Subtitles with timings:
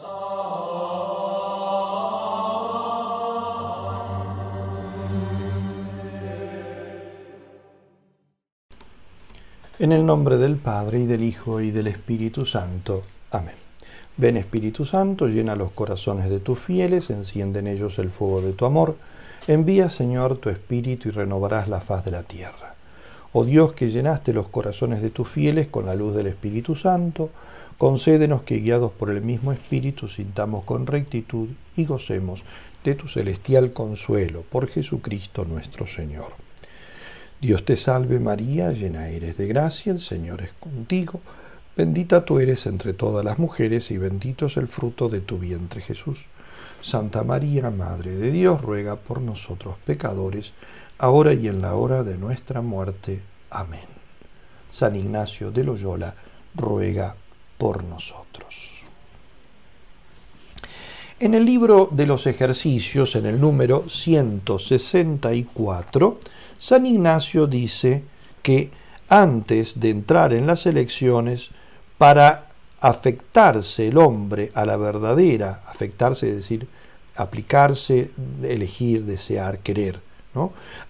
[0.00, 0.04] En
[9.92, 13.02] el nombre del Padre y del Hijo y del Espíritu Santo.
[13.30, 13.54] Amén.
[14.16, 18.52] Ven Espíritu Santo, llena los corazones de tus fieles, enciende en ellos el fuego de
[18.52, 18.96] tu amor.
[19.46, 22.74] Envía, Señor, tu Espíritu y renovarás la faz de la tierra.
[23.32, 27.30] Oh Dios que llenaste los corazones de tus fieles con la luz del Espíritu Santo,
[27.78, 32.42] concédenos que guiados por el mismo Espíritu sintamos con rectitud y gocemos
[32.84, 36.32] de tu celestial consuelo por Jesucristo nuestro Señor.
[37.40, 41.20] Dios te salve María, llena eres de gracia, el Señor es contigo,
[41.76, 45.80] bendita tú eres entre todas las mujeres y bendito es el fruto de tu vientre
[45.80, 46.26] Jesús.
[46.82, 50.52] Santa María, Madre de Dios, ruega por nosotros pecadores,
[50.98, 53.20] ahora y en la hora de nuestra muerte.
[53.50, 53.86] Amén.
[54.72, 56.14] San Ignacio de Loyola,
[56.56, 57.14] ruega
[57.58, 58.78] por nosotros.
[61.20, 66.20] En el libro de los ejercicios, en el número 164,
[66.58, 68.04] San Ignacio dice
[68.40, 68.70] que
[69.08, 71.50] antes de entrar en las elecciones,
[71.96, 72.50] para
[72.80, 76.68] afectarse el hombre a la verdadera, afectarse es decir,
[77.16, 78.12] aplicarse,
[78.42, 80.00] elegir, desear, querer,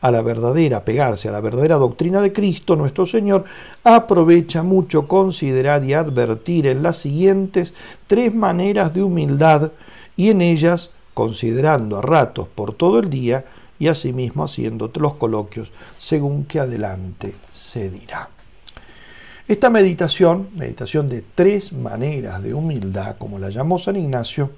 [0.00, 3.44] a la verdadera, pegarse a la verdadera doctrina de Cristo nuestro Señor,
[3.84, 7.74] aprovecha mucho considerar y advertir en las siguientes
[8.06, 9.72] tres maneras de humildad
[10.16, 13.44] y en ellas, considerando a ratos por todo el día,
[13.78, 18.28] y asimismo haciéndote los coloquios según que adelante se dirá.
[19.46, 24.50] Esta meditación, meditación de tres maneras de humildad, como la llamó San Ignacio,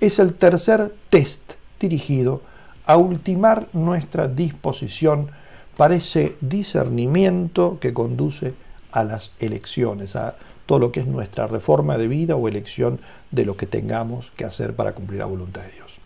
[0.00, 2.42] es el tercer test dirigido
[2.88, 5.30] a ultimar nuestra disposición
[5.76, 8.54] para ese discernimiento que conduce
[8.90, 12.98] a las elecciones, a todo lo que es nuestra reforma de vida o elección
[13.30, 16.00] de lo que tengamos que hacer para cumplir la voluntad de Dios.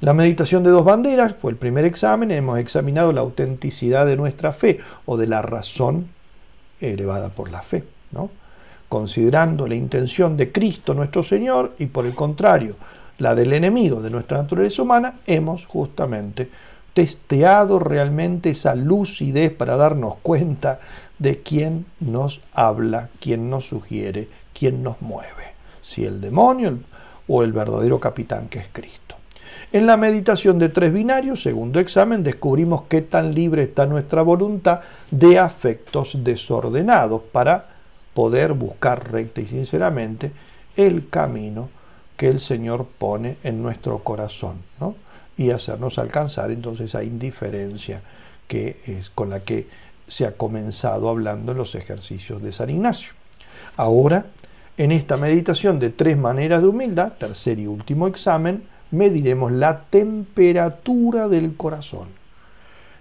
[0.00, 4.52] La meditación de dos banderas fue el primer examen, hemos examinado la autenticidad de nuestra
[4.52, 6.08] fe o de la razón
[6.78, 8.30] elevada por la fe, ¿no?
[8.90, 12.76] considerando la intención de Cristo nuestro Señor y por el contrario
[13.18, 16.48] la del enemigo de nuestra naturaleza humana, hemos justamente
[16.94, 20.80] testeado realmente esa lucidez para darnos cuenta
[21.18, 26.78] de quién nos habla, quién nos sugiere, quién nos mueve, si el demonio
[27.26, 29.16] o el verdadero capitán que es Cristo.
[29.70, 34.80] En la meditación de tres binarios, segundo examen, descubrimos qué tan libre está nuestra voluntad
[35.10, 37.68] de afectos desordenados para
[38.14, 40.32] poder buscar recta y sinceramente
[40.74, 41.68] el camino
[42.18, 44.56] que el Señor pone en nuestro corazón
[45.36, 48.02] y hacernos alcanzar entonces esa indiferencia
[48.48, 49.68] que es con la que
[50.08, 53.12] se ha comenzado hablando en los ejercicios de San Ignacio.
[53.76, 54.26] Ahora,
[54.76, 61.28] en esta meditación de tres maneras de humildad, tercer y último examen, mediremos la temperatura
[61.28, 62.08] del corazón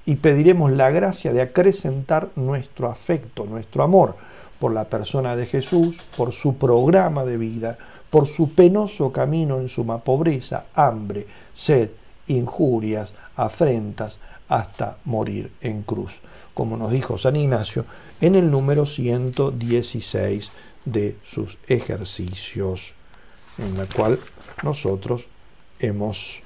[0.06, 4.16] y pediremos la gracia de acrecentar nuestro afecto, nuestro amor
[4.60, 7.78] por la persona de Jesús, por su programa de vida,
[8.10, 11.90] por su penoso camino en suma pobreza, hambre, sed,
[12.28, 16.20] injurias, afrentas, hasta morir en cruz,
[16.54, 17.86] como nos dijo San Ignacio
[18.22, 20.52] en el número 116
[20.86, 22.94] de sus ejercicios,
[23.58, 24.20] en la cual
[24.64, 25.28] nosotros
[25.80, 26.42] hemos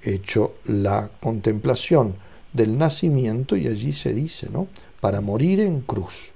[0.00, 2.16] hecho la contemplación
[2.52, 4.68] del nacimiento y allí se dice, ¿no?
[5.00, 6.32] Para morir en cruz,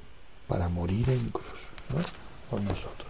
[0.48, 2.02] para morir en cruz, ¿no?
[2.50, 3.05] Por nosotros.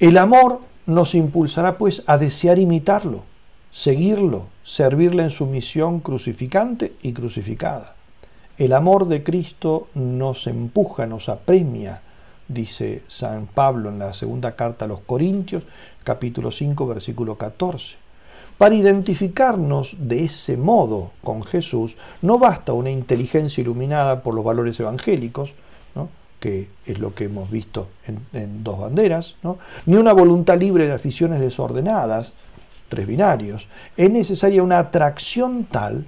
[0.00, 3.24] El amor nos impulsará pues a desear imitarlo,
[3.72, 7.96] seguirlo, servirle en su misión crucificante y crucificada.
[8.58, 12.02] El amor de Cristo nos empuja, nos apremia,
[12.46, 15.64] dice San Pablo en la segunda carta a los Corintios,
[16.04, 17.96] capítulo 5, versículo 14.
[18.56, 24.78] Para identificarnos de ese modo con Jesús, no basta una inteligencia iluminada por los valores
[24.78, 25.54] evangélicos,
[26.40, 29.36] que es lo que hemos visto en, dos banderas,
[29.86, 32.34] ni una voluntad libre de aficiones desordenadas,
[32.88, 33.68] tres binarios.
[33.96, 36.06] Es necesaria una atracción tal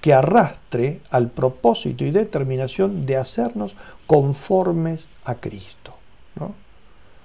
[0.00, 3.76] que arrastre al propósito y determinación de hacernos
[4.06, 5.94] conformes a Cristo.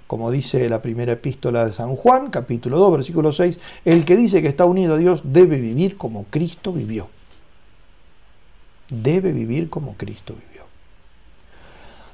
[0.07, 4.41] Como dice la primera epístola de San Juan, capítulo 2, versículo 6, el que dice
[4.41, 7.09] que está unido a Dios debe vivir como Cristo vivió.
[8.89, 10.48] Debe vivir como Cristo vivió.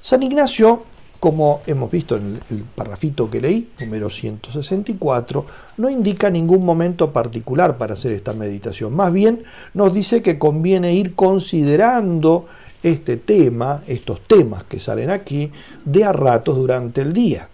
[0.06, 0.84] San Ignacio
[1.20, 5.44] como hemos visto en el parrafito que leí, número 164,
[5.78, 8.96] no indica ningún momento particular para hacer esta meditación.
[8.96, 12.46] Más bien nos dice que conviene ir considerando
[12.84, 15.52] este tema, estos temas que salen aquí,
[15.86, 17.50] de a ratos durante el día.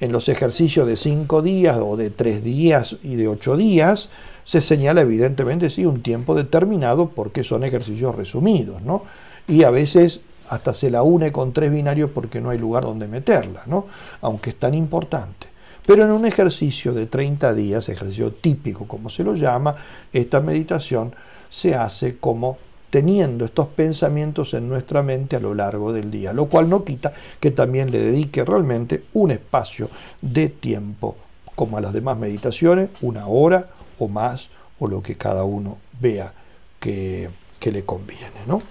[0.00, 4.08] en los ejercicios de cinco días o de tres días y de ocho días,
[4.44, 9.02] se señala evidentemente sí un tiempo determinado porque son ejercicios resumidos, ¿no?
[9.46, 13.08] Y a veces hasta se la une con tres binarios porque no hay lugar donde
[13.08, 13.86] meterla, ¿no?
[14.20, 15.48] Aunque es tan importante.
[15.86, 19.76] Pero en un ejercicio de 30 días, ejercicio típico como se lo llama,
[20.12, 21.14] esta meditación
[21.48, 22.58] se hace como
[22.90, 27.12] teniendo estos pensamientos en nuestra mente a lo largo del día, lo cual no quita
[27.40, 29.90] que también le dedique realmente un espacio
[30.20, 31.16] de tiempo,
[31.54, 33.68] como a las demás meditaciones, una hora
[33.98, 36.32] o más, o lo que cada uno vea
[36.80, 38.40] que, que le conviene.
[38.46, 38.62] ¿no?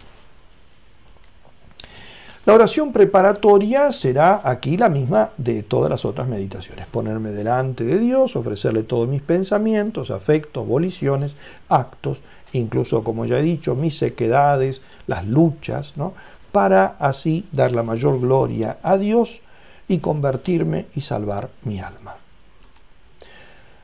[2.45, 6.85] La oración preparatoria será aquí la misma de todas las otras meditaciones.
[6.85, 11.35] Ponerme delante de Dios, ofrecerle todos mis pensamientos, afectos, voliciones,
[11.69, 12.21] actos,
[12.53, 16.13] incluso, como ya he dicho, mis sequedades, las luchas, ¿no?
[16.51, 19.41] para así dar la mayor gloria a Dios
[19.87, 22.15] y convertirme y salvar mi alma.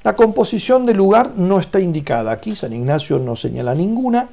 [0.04, 4.30] La composición del lugar no está indicada aquí, San Ignacio no señala ninguna,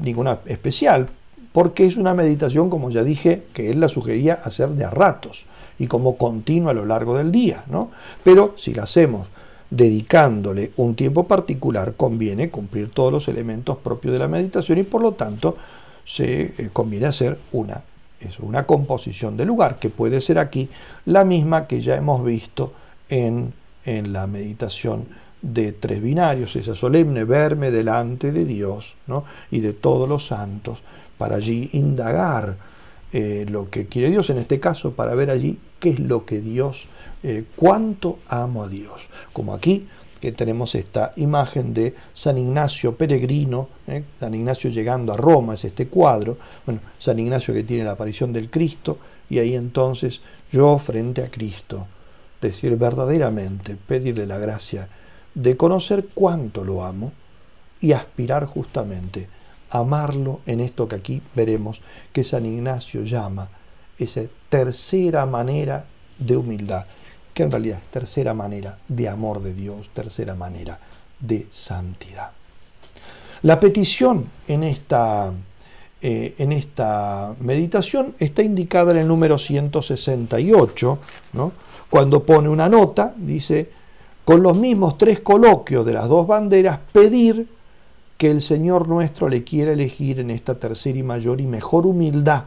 [0.00, 1.08] ninguna especial,
[1.54, 5.46] porque es una meditación, como ya dije, que él la sugería hacer de a ratos
[5.78, 7.92] y como continua a lo largo del día, ¿no?
[8.24, 9.28] Pero si la hacemos
[9.70, 15.00] dedicándole un tiempo particular, conviene cumplir todos los elementos propios de la meditación y por
[15.00, 15.56] lo tanto
[16.04, 17.82] se eh, conviene hacer una,
[18.40, 20.68] una composición del lugar, que puede ser aquí
[21.06, 22.72] la misma que ya hemos visto
[23.08, 23.52] en,
[23.84, 25.06] en la meditación
[25.40, 29.24] de tres binarios, esa solemne verme delante de Dios ¿no?
[29.50, 30.82] y de todos los santos,
[31.18, 32.56] para allí indagar
[33.12, 36.40] eh, lo que quiere Dios, en este caso, para ver allí qué es lo que
[36.40, 36.88] Dios,
[37.22, 39.08] eh, cuánto amo a Dios.
[39.32, 39.86] Como aquí,
[40.20, 45.64] que tenemos esta imagen de San Ignacio peregrino, eh, San Ignacio llegando a Roma, es
[45.64, 50.20] este cuadro, bueno, San Ignacio que tiene la aparición del Cristo, y ahí entonces
[50.50, 51.86] yo frente a Cristo,
[52.40, 54.88] decir verdaderamente, pedirle la gracia
[55.34, 57.12] de conocer cuánto lo amo
[57.80, 59.28] y aspirar justamente
[59.74, 61.82] amarlo en esto que aquí veremos
[62.12, 63.48] que San Ignacio llama
[63.98, 65.84] esa tercera manera
[66.16, 66.86] de humildad,
[67.34, 70.78] que en realidad es tercera manera de amor de Dios, tercera manera
[71.18, 72.30] de santidad.
[73.42, 75.32] La petición en esta,
[76.00, 80.98] eh, en esta meditación está indicada en el número 168,
[81.32, 81.52] ¿no?
[81.90, 83.70] cuando pone una nota, dice,
[84.24, 87.48] con los mismos tres coloquios de las dos banderas, pedir
[88.24, 92.44] que el Señor nuestro le quiera elegir en esta tercera y mayor y mejor humildad,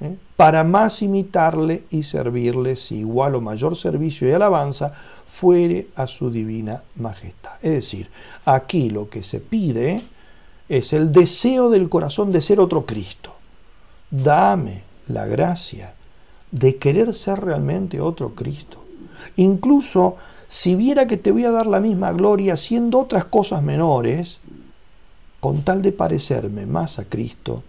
[0.00, 0.14] ¿eh?
[0.36, 4.92] para más imitarle y servirle si igual o mayor servicio y alabanza
[5.24, 7.54] fuere a su divina majestad.
[7.62, 8.10] Es decir,
[8.44, 10.02] aquí lo que se pide
[10.68, 13.34] es el deseo del corazón de ser otro Cristo.
[14.08, 15.94] Dame la gracia
[16.52, 18.84] de querer ser realmente otro Cristo.
[19.34, 20.14] Incluso
[20.46, 24.38] si viera que te voy a dar la misma gloria haciendo otras cosas menores,
[25.46, 27.62] con tal de parecerme más a Cristo,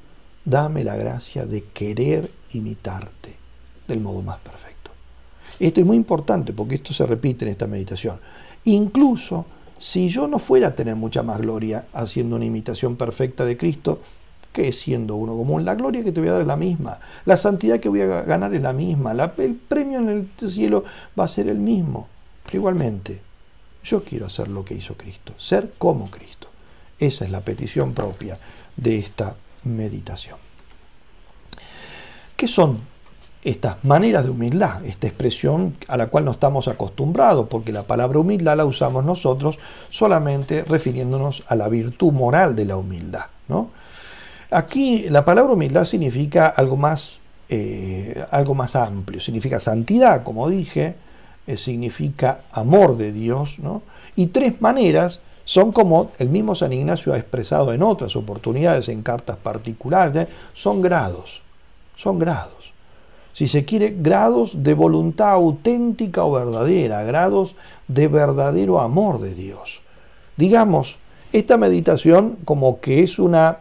[0.43, 3.35] dame la gracia de querer imitarte
[3.87, 4.89] del modo más perfecto.
[5.59, 8.19] Esto es muy importante porque esto se repite en esta meditación.
[8.63, 9.45] Incluso
[9.77, 14.01] si yo no fuera a tener mucha más gloria haciendo una imitación perfecta de Cristo,
[14.51, 17.37] que siendo uno común, la gloria que te voy a dar es la misma, la
[17.37, 20.83] santidad que voy a ganar es la misma, el premio en el cielo
[21.19, 22.07] va a ser el mismo.
[22.43, 23.21] Pero igualmente,
[23.83, 26.47] yo quiero hacer lo que hizo Cristo, ser como Cristo.
[26.99, 28.39] Esa es la petición propia
[28.75, 30.37] de esta meditación.
[32.35, 32.81] ¿Qué son
[33.43, 34.83] estas maneras de humildad?
[34.85, 39.59] Esta expresión a la cual no estamos acostumbrados, porque la palabra humildad la usamos nosotros
[39.89, 43.25] solamente refiriéndonos a la virtud moral de la humildad.
[43.47, 43.69] ¿no?
[44.51, 50.95] Aquí la palabra humildad significa algo más, eh, algo más amplio, significa santidad, como dije,
[51.47, 53.81] eh, significa amor de Dios, ¿no?
[54.15, 59.01] y tres maneras son como el mismo San Ignacio ha expresado en otras oportunidades, en
[59.01, 61.41] cartas particulares, son grados,
[61.95, 62.73] son grados.
[63.31, 67.55] Si se quiere, grados de voluntad auténtica o verdadera, grados
[67.87, 69.79] de verdadero amor de Dios.
[70.35, 70.97] Digamos,
[71.31, 73.59] esta meditación como que es una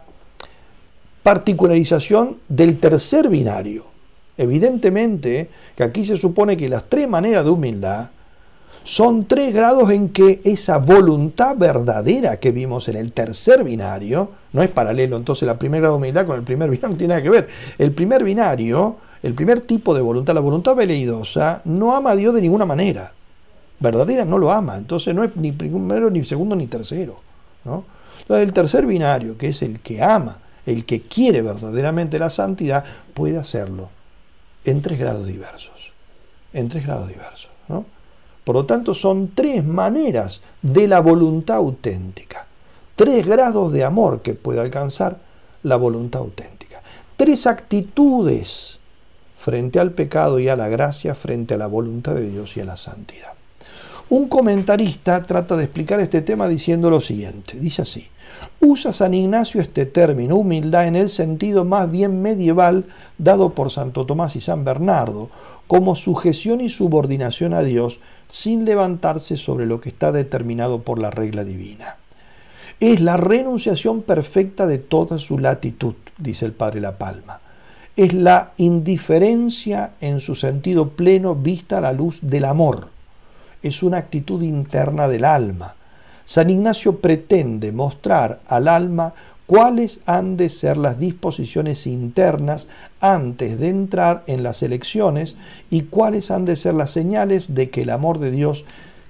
[1.23, 3.85] particularización del tercer binario.
[4.35, 8.09] Evidentemente que aquí se supone que las tres maneras de humildad
[8.87, 14.63] son tres grados en que esa voluntad verdadera que vimos en el tercer binario, no
[14.63, 17.21] es paralelo, entonces la primera grado de humildad con el primer binario no tiene nada
[17.21, 17.49] que ver.
[17.77, 22.33] El primer binario, el primer tipo de voluntad, la voluntad veleidosa, no ama a Dios
[22.33, 23.11] de ninguna manera.
[23.77, 27.19] Verdadera no lo ama, entonces no es ni primero, ni segundo, ni tercero.
[27.65, 27.83] ¿no?
[28.29, 33.37] el tercer binario, que es el que ama, el que quiere verdaderamente la santidad, puede
[33.37, 33.89] hacerlo
[34.63, 35.91] en tres grados diversos.
[36.53, 37.49] En tres grados diversos.
[38.47, 42.47] Por lo tanto, son tres maneras de la voluntad auténtica,
[42.95, 45.17] tres grados de amor que puede alcanzar
[45.63, 46.81] la voluntad auténtica,
[47.17, 48.79] tres actitudes
[49.35, 52.63] frente al pecado y a la gracia, frente a la voluntad de Dios y a
[52.63, 53.33] la santidad.
[54.07, 58.07] Un comentarista trata de explicar este tema diciendo lo siguiente, dice así,
[58.59, 62.85] usa San Ignacio este término, humildad, en el sentido más bien medieval
[63.17, 65.29] dado por Santo Tomás y San Bernardo,
[65.67, 67.99] como sujeción y subordinación a Dios,
[68.31, 71.97] sin levantarse sobre lo que está determinado por la regla divina.
[72.79, 77.39] Es la renunciación perfecta de toda su latitud, dice el padre La Palma.
[77.95, 82.89] Es la indiferencia en su sentido pleno vista a la luz del amor
[83.61, 85.75] es una actitud interna del alma.
[86.27, 89.13] San Ignacio pretende mostrar al alma
[89.45, 92.67] cuáles han de ser las disposiciones internas
[92.99, 95.37] antes de entrar en las elecciones
[95.69, 98.65] y cuáles han de ser las señales de que el amor de Dios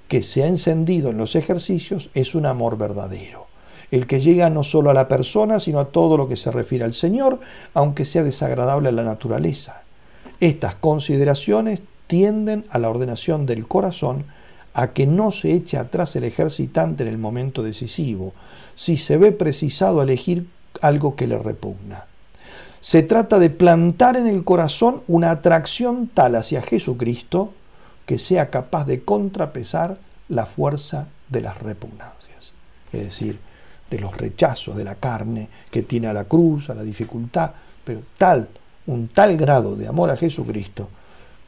[0.06, 3.48] que se ha encendido en los ejercicios es un amor verdadero.
[3.90, 6.84] El que llega no solo a la persona, sino a todo lo que se refiere
[6.84, 7.40] al Señor,
[7.74, 9.82] aunque sea desagradable a la naturaleza.
[10.38, 14.24] Estas consideraciones tienden a la ordenación del corazón
[14.78, 18.32] a que no se eche atrás el ejercitante en el momento decisivo,
[18.76, 20.46] si se ve precisado a elegir
[20.80, 22.04] algo que le repugna.
[22.80, 27.52] Se trata de plantar en el corazón una atracción tal hacia Jesucristo
[28.06, 32.52] que sea capaz de contrapesar la fuerza de las repugnancias,
[32.92, 33.40] es decir,
[33.90, 37.50] de los rechazos de la carne que tiene a la cruz, a la dificultad,
[37.82, 38.46] pero tal,
[38.86, 40.88] un tal grado de amor a Jesucristo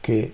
[0.01, 0.33] que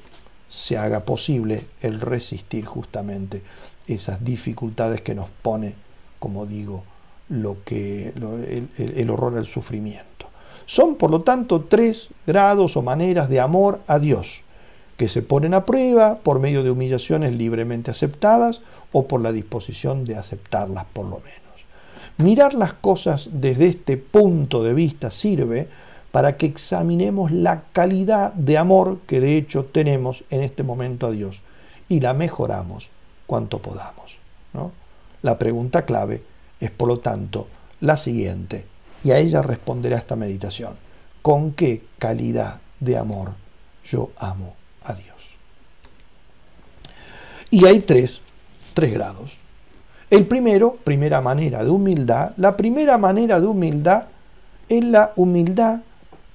[0.50, 3.42] se haga posible el resistir justamente
[3.88, 5.76] esas dificultades que nos pone,
[6.20, 6.84] como digo,
[7.30, 8.14] lo que,
[8.78, 10.28] el, horror al sufrimiento.
[10.66, 14.44] Son, por lo tanto, tres grados o maneras de amor a Dios,
[14.98, 18.62] que se ponen a prueba por medio de humillaciones libremente aceptadas
[18.92, 21.42] o por la disposición de aceptarlas por lo menos.
[22.18, 25.68] Mirar las cosas desde este punto de vista sirve
[26.18, 31.12] para que examinemos la calidad de amor que de hecho tenemos en este momento a
[31.12, 31.44] Dios
[31.90, 32.90] y la mejoramos
[33.28, 34.18] cuanto podamos.
[35.22, 36.24] La pregunta clave
[36.60, 37.48] es por lo tanto
[37.82, 38.66] la siguiente
[39.04, 40.74] y a ella responderá esta meditación.
[41.22, 43.36] ¿Con qué calidad de amor
[43.86, 44.56] yo amo
[44.86, 45.36] a Dios?
[47.52, 48.24] Y hay tres,
[48.74, 49.34] tres grados.
[50.10, 54.08] El primero, primera manera de humildad, la primera manera de humildad
[54.68, 55.82] es la humildad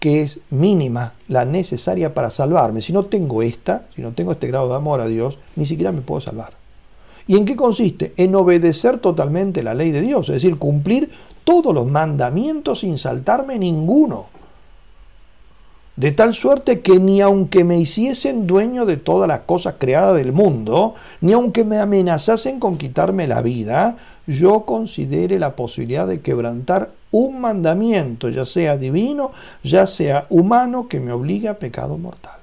[0.02, 2.80] que es mínima, la necesaria para salvarme.
[2.80, 5.92] Si no tengo esta, si no tengo este grado de amor a Dios, ni siquiera
[5.92, 6.54] me puedo salvar.
[7.28, 8.12] ¿Y en qué consiste?
[8.16, 11.08] En obedecer totalmente la ley de Dios, es decir, cumplir
[11.44, 14.26] todos los mandamientos sin saltarme ninguno.
[15.94, 20.32] De tal suerte que ni aunque me hiciesen dueño de todas las cosas creadas del
[20.32, 26.92] mundo, ni aunque me amenazasen con quitarme la vida, yo considere la posibilidad de quebrantar
[27.10, 32.38] un mandamiento, ya sea divino, ya sea humano, que me obligue a pecado mortal.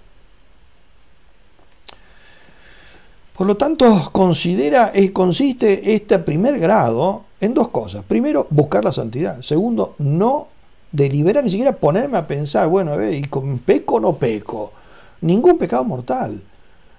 [3.35, 8.03] Por lo tanto, considera, eh, consiste este primer grado en dos cosas.
[8.03, 9.41] Primero, buscar la santidad.
[9.41, 10.49] Segundo, no
[10.91, 14.73] deliberar, ni siquiera ponerme a pensar, bueno, a ver, ¿y con peco o no peco?
[15.21, 16.41] Ningún pecado mortal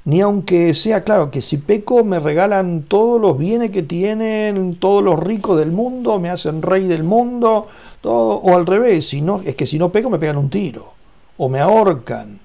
[0.05, 5.03] ni aunque sea claro que si peco me regalan todos los bienes que tienen todos
[5.03, 7.67] los ricos del mundo, me hacen rey del mundo,
[8.01, 10.93] todo, o al revés, si no, es que si no peco me pegan un tiro,
[11.37, 12.41] o me ahorcan,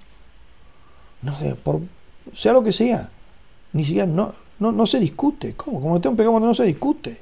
[1.22, 1.82] no sé, por,
[2.34, 3.10] sea lo que sea,
[3.74, 5.82] ni siquiera, no, no, se discute, ¿cómo?
[5.82, 7.20] Como tengo un pecado no se discute.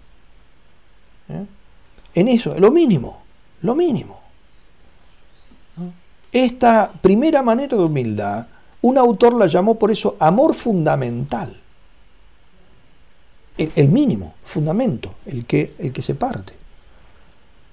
[1.29, 1.45] ¿Eh?
[2.15, 3.21] En eso, lo mínimo,
[3.61, 4.21] lo mínimo.
[6.31, 8.47] Esta primera manera de humildad
[8.83, 11.59] un autor la llamó por eso amor fundamental.
[13.57, 16.53] El, mínimo, fundamento, el que, el que se parte.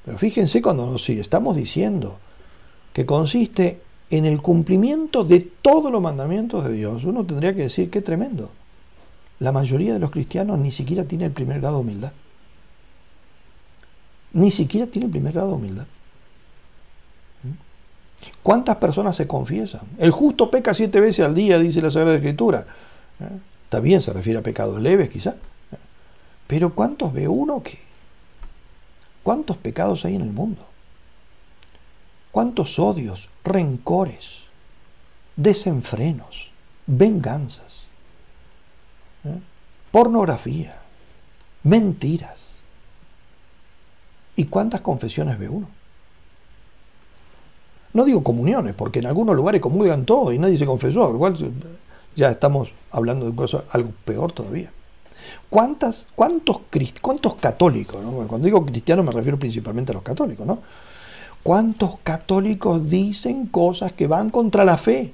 [0.05, 2.19] Pero fíjense cuando nos estamos diciendo
[2.93, 7.91] que consiste en el cumplimiento de todos los mandamientos de Dios, uno tendría que decir,
[7.91, 8.51] qué tremendo.
[9.41, 12.13] La mayoría de los cristianos ni siquiera tiene el primer grado de humildad.
[14.33, 15.87] Ni siquiera tiene el primer grado de humildad.
[18.43, 19.83] ¿Cuántas personas se confiesan?
[19.99, 22.67] El justo peca siete veces al día, dice la Sagrada Escritura.
[23.21, 23.39] ¿Eh?
[23.65, 25.31] Está bien, se refiere a pecados leves quizá.
[25.31, 25.77] ¿Eh?
[26.47, 27.79] Pero ¿cuántos ve uno que?
[29.23, 30.67] ¿Cuántos pecados hay en el mundo?
[32.33, 34.45] ¿Cuántos odios, rencores,
[35.37, 36.51] desenfrenos,
[36.87, 37.89] venganzas,
[39.25, 39.39] ¿Eh?
[39.91, 40.79] pornografía,
[41.63, 42.59] mentiras?
[44.37, 45.69] ¿Y cuántas confesiones ve uno?
[47.93, 51.37] No digo comuniones, porque en algunos lugares comulgan todo y nadie se confesó, igual
[52.15, 54.73] ya estamos hablando de cosas, algo peor todavía.
[55.49, 56.61] ¿Cuántas, cuántos,
[57.01, 60.61] ¿Cuántos católicos, cuando digo cristianos me refiero principalmente a los católicos, ¿no?
[61.43, 65.13] ¿Cuántos católicos dicen cosas que van contra la fe?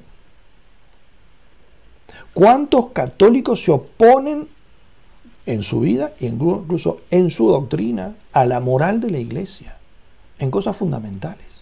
[2.34, 4.48] ¿Cuántos católicos se oponen
[5.46, 9.78] en su vida e incluso en su doctrina a la moral de la iglesia?
[10.38, 11.55] En cosas fundamentales.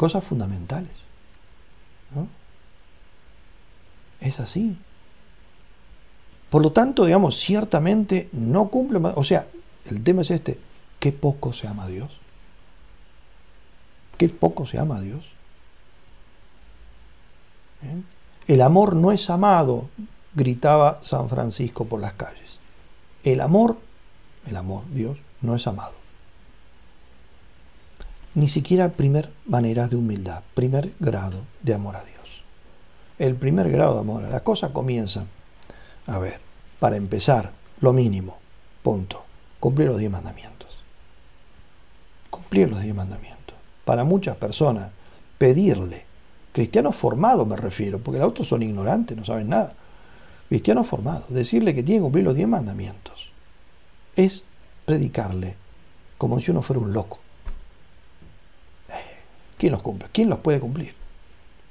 [0.00, 1.04] Cosas fundamentales.
[2.14, 2.26] ¿no?
[4.18, 4.78] Es así.
[6.48, 9.46] Por lo tanto, digamos, ciertamente no cumple, o sea,
[9.84, 10.58] el tema es este,
[11.00, 12.18] qué poco se ama a Dios.
[14.16, 15.22] Qué poco se ama a Dios.
[17.82, 18.00] ¿Eh?
[18.46, 19.90] El amor no es amado,
[20.32, 22.58] gritaba San Francisco por las calles.
[23.22, 23.76] El amor,
[24.46, 25.99] el amor, Dios, no es amado.
[28.34, 32.44] Ni siquiera primer manera de humildad, primer grado de amor a Dios.
[33.18, 35.24] El primer grado de amor a la cosa comienza
[36.06, 36.40] a ver,
[36.78, 38.38] para empezar, lo mínimo,
[38.82, 39.24] punto,
[39.58, 40.82] cumplir los diez mandamientos.
[42.30, 43.56] Cumplir los diez mandamientos.
[43.84, 44.90] Para muchas personas,
[45.38, 46.04] pedirle,
[46.52, 49.74] cristianos formados me refiero, porque los otros son ignorantes, no saben nada.
[50.48, 53.30] Cristianos formados, decirle que tiene que cumplir los diez mandamientos,
[54.16, 54.44] es
[54.84, 55.56] predicarle
[56.18, 57.20] como si uno fuera un loco.
[59.60, 60.08] ¿Quién los cumple?
[60.10, 60.94] ¿Quién los puede cumplir?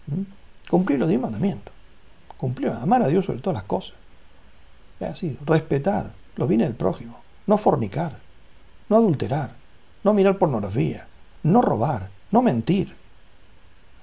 [0.06, 0.22] ¿Mm?
[0.70, 1.74] Cumplir los diez mandamientos.
[2.38, 3.96] Cumplir, amar a Dios sobre todas las cosas.
[5.00, 8.20] Es así, respetar los bienes del prójimo, no fornicar,
[8.90, 9.56] no adulterar,
[10.04, 11.08] no mirar pornografía,
[11.42, 12.96] no robar, no mentir,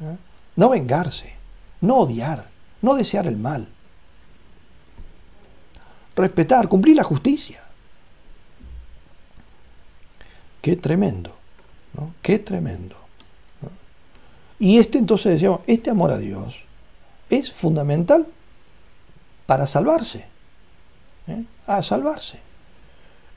[0.00, 0.16] ¿eh?
[0.57, 1.37] no vengarse,
[1.81, 2.49] no odiar,
[2.83, 3.69] no desear el mal.
[6.16, 7.62] Respetar, cumplir la justicia.
[10.61, 11.37] Qué tremendo,
[11.95, 12.16] ¿no?
[12.21, 13.05] Qué tremendo.
[14.58, 16.56] Y este entonces decíamos, este amor a Dios
[17.28, 18.26] es fundamental
[19.46, 20.25] para salvarse.
[21.28, 21.44] ¿eh?
[21.66, 22.38] a salvarse.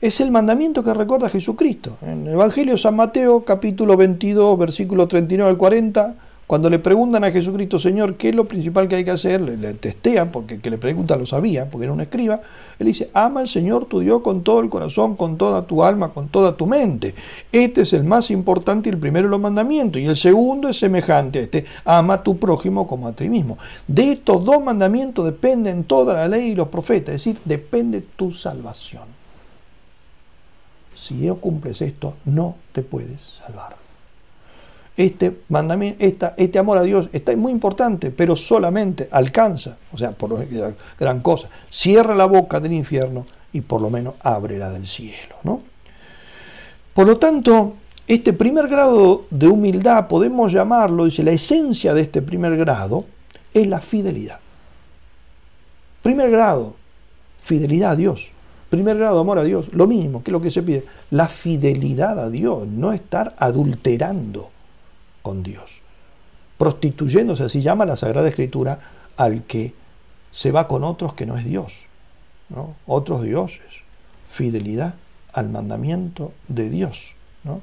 [0.00, 1.98] Es el mandamiento que recuerda Jesucristo.
[2.00, 6.14] En el Evangelio de San Mateo, capítulo 22, versículo 39 al 40,
[6.50, 9.40] cuando le preguntan a Jesucristo, Señor, ¿qué es lo principal que hay que hacer?
[9.40, 12.40] Le, testean, porque que le pregunta lo sabía, porque era un escriba.
[12.80, 16.08] Él dice, ama al Señor tu Dios con todo el corazón, con toda tu alma,
[16.08, 17.14] con toda tu mente.
[17.52, 20.02] Este es el más importante y el primero de los mandamientos.
[20.02, 23.56] Y el segundo es semejante a este, ama a tu prójimo como a ti mismo.
[23.86, 28.32] De estos dos mandamientos dependen toda la ley y los profetas, es decir, depende tu
[28.32, 29.04] salvación.
[30.96, 33.89] Si no cumples esto, no te puedes salvar
[34.96, 36.04] este mandamiento,
[36.36, 40.46] este amor a Dios está muy importante, pero solamente alcanza, o sea, por
[40.98, 45.36] gran cosa, cierra la boca del infierno y por lo menos abre la del cielo.
[45.42, 45.62] ¿no?
[46.92, 47.74] Por lo tanto,
[48.06, 53.04] este primer grado de humildad, podemos llamarlo, dice, la esencia de este primer grado
[53.54, 54.40] es la fidelidad.
[56.02, 56.74] Primer grado,
[57.40, 58.30] fidelidad a Dios.
[58.68, 59.68] Primer grado, amor a Dios.
[59.72, 60.84] Lo mínimo, que es lo que se pide.
[61.10, 64.50] La fidelidad a Dios, no estar adulterando
[65.22, 65.82] con Dios.
[66.58, 68.78] Prostituyéndose, así llama la Sagrada Escritura,
[69.16, 69.74] al que
[70.30, 71.86] se va con otros que no es Dios,
[72.86, 73.66] otros dioses,
[74.28, 74.94] fidelidad
[75.32, 77.14] al mandamiento de Dios.
[77.44, 77.60] ¿no?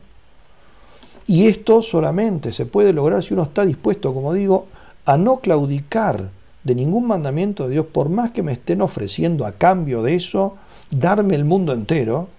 [1.25, 4.67] Y esto solamente se puede lograr si uno está dispuesto, como digo,
[5.05, 6.29] a no claudicar
[6.63, 10.57] de ningún mandamiento de Dios, por más que me estén ofreciendo a cambio de eso
[10.91, 12.29] darme el mundo entero,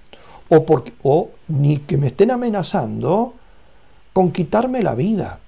[0.48, 0.64] o,
[1.02, 3.34] o ni que me estén amenazando
[4.18, 5.38] con quitarme la vida,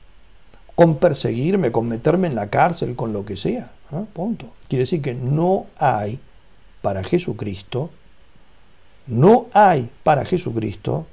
[0.77, 3.73] con perseguirme, con meterme en la cárcel, con lo que sea.
[4.13, 4.53] Punto.
[4.69, 6.21] Quiere decir que no hay
[6.81, 7.91] para Jesucristo,
[9.09, 11.09] no hay para Jesucristo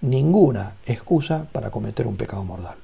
[0.00, 2.76] ninguna excusa para cometer un pecado mortal.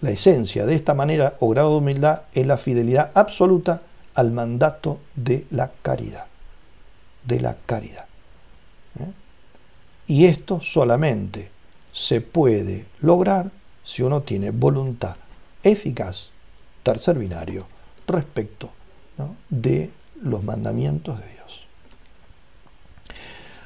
[0.00, 3.82] La esencia de esta manera o grado de humildad es la fidelidad absoluta
[4.16, 6.26] al mandato de la caridad.
[7.22, 8.06] De la caridad.
[8.98, 9.12] ¿eh?
[10.08, 11.59] Y esto solamente
[12.00, 13.50] se puede lograr
[13.84, 15.16] si uno tiene voluntad
[15.62, 16.30] eficaz,
[16.82, 17.66] tercer binario,
[18.06, 18.70] respecto
[19.50, 19.90] de
[20.22, 21.66] los mandamientos de Dios.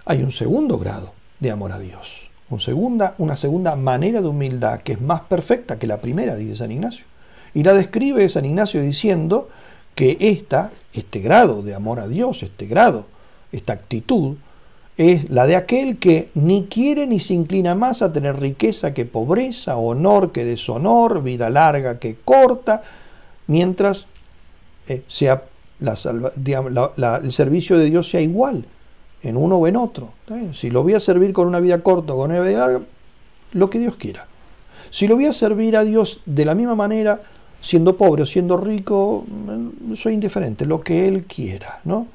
[0.04, 4.92] Hay un segundo grado de amor a Dios, segunda, una segunda manera de humildad que
[4.92, 7.04] es más perfecta que la primera, dice San Ignacio.
[7.52, 9.48] Y la describe San Ignacio diciendo
[9.94, 13.06] que esta, este grado de amor a Dios, este grado,
[13.52, 14.38] esta actitud,
[14.96, 19.04] es la de aquel que ni quiere ni se inclina más a tener riqueza que
[19.04, 22.82] pobreza, honor que deshonor, vida larga que corta,
[23.46, 24.06] mientras
[24.88, 25.44] eh, sea
[25.80, 28.64] el servicio de Dios sea igual
[29.22, 30.10] en uno o en otro.
[30.52, 32.80] Si lo voy a servir con una vida corta o con una vida larga,
[33.52, 34.26] lo que Dios quiera.
[34.90, 37.20] Si lo voy a servir a Dios de la misma manera,
[37.60, 42.06] siendo pobre o siendo rico, mm, soy indiferente, lo que Él quiera, ¿no?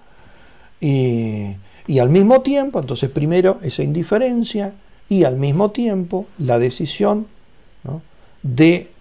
[0.79, 1.55] Y,
[1.89, 4.75] y al mismo tiempo, entonces primero esa indiferencia
[5.09, 7.25] y al mismo tiempo la decisión
[8.43, 8.91] de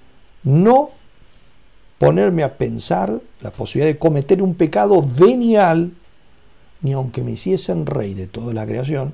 [0.42, 0.88] no
[1.98, 5.92] ponerme a pensar la posibilidad de cometer un pecado venial,
[6.81, 9.12] ni aunque me hiciesen rey de toda la creación,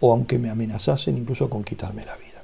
[0.00, 2.40] o aunque me amenazasen incluso con quitarme la vida.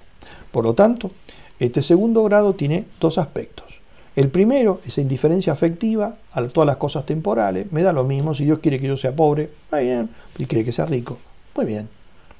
[0.53, 1.11] Por lo tanto,
[1.59, 3.81] este segundo grado tiene dos aspectos.
[4.17, 7.71] El primero, esa indiferencia afectiva a todas las cosas temporales.
[7.71, 10.09] Me da lo mismo si Dios quiere que yo sea pobre, muy bien.
[10.39, 11.19] Si quiere que sea rico,
[11.55, 11.91] muy bien.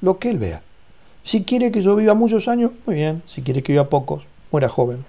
[0.01, 0.63] Lo que Él vea.
[1.23, 3.23] Si quiere que yo viva muchos años, muy bien.
[3.27, 5.05] Si quiere que viva pocos, muera joven,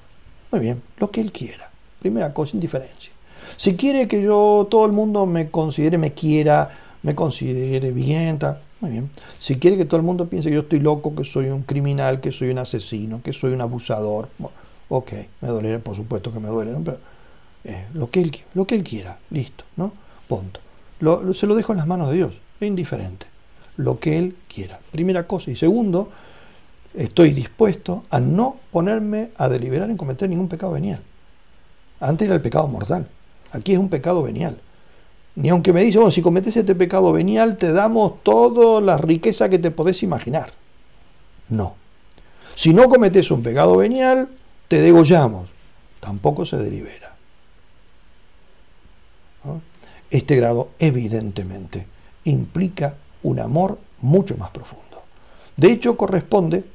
[0.51, 0.81] muy bien.
[0.97, 1.71] Lo que Él quiera.
[1.99, 3.13] Primera cosa, indiferencia.
[3.55, 6.69] Si quiere que yo, todo el mundo me considere, me quiera,
[7.01, 8.39] me considere bien,
[8.81, 9.09] muy bien.
[9.39, 12.19] Si quiere que todo el mundo piense que yo estoy loco, que soy un criminal,
[12.19, 14.27] que soy un asesino, que soy un abusador,
[14.89, 16.97] ok, me dolerá, por supuesto que me duele, pero
[17.63, 19.91] eh, lo, que él, lo que él quiera, listo, ¿no?
[20.27, 20.59] Punto.
[21.33, 23.27] se lo dejo en las manos de Dios, es indiferente.
[23.77, 24.79] Lo que Él quiera.
[24.91, 25.51] Primera cosa.
[25.51, 26.09] Y segundo,
[26.95, 30.99] estoy dispuesto a no ponerme a deliberar en cometer ningún pecado venial.
[31.99, 33.07] Antes era el pecado mortal.
[33.51, 34.59] Aquí es un pecado venial.
[35.35, 39.49] Ni aunque me dice, bueno, si cometes este pecado venial, te damos toda la riqueza
[39.49, 40.51] que te podés imaginar.
[41.47, 41.75] No.
[42.55, 44.29] Si no cometes un pecado venial,
[44.67, 45.49] te degollamos.
[45.99, 47.15] Tampoco se delibera.
[50.09, 51.85] Este grado, evidentemente,
[52.23, 55.03] implica un amor mucho más profundo.
[55.55, 56.65] De hecho, corresponde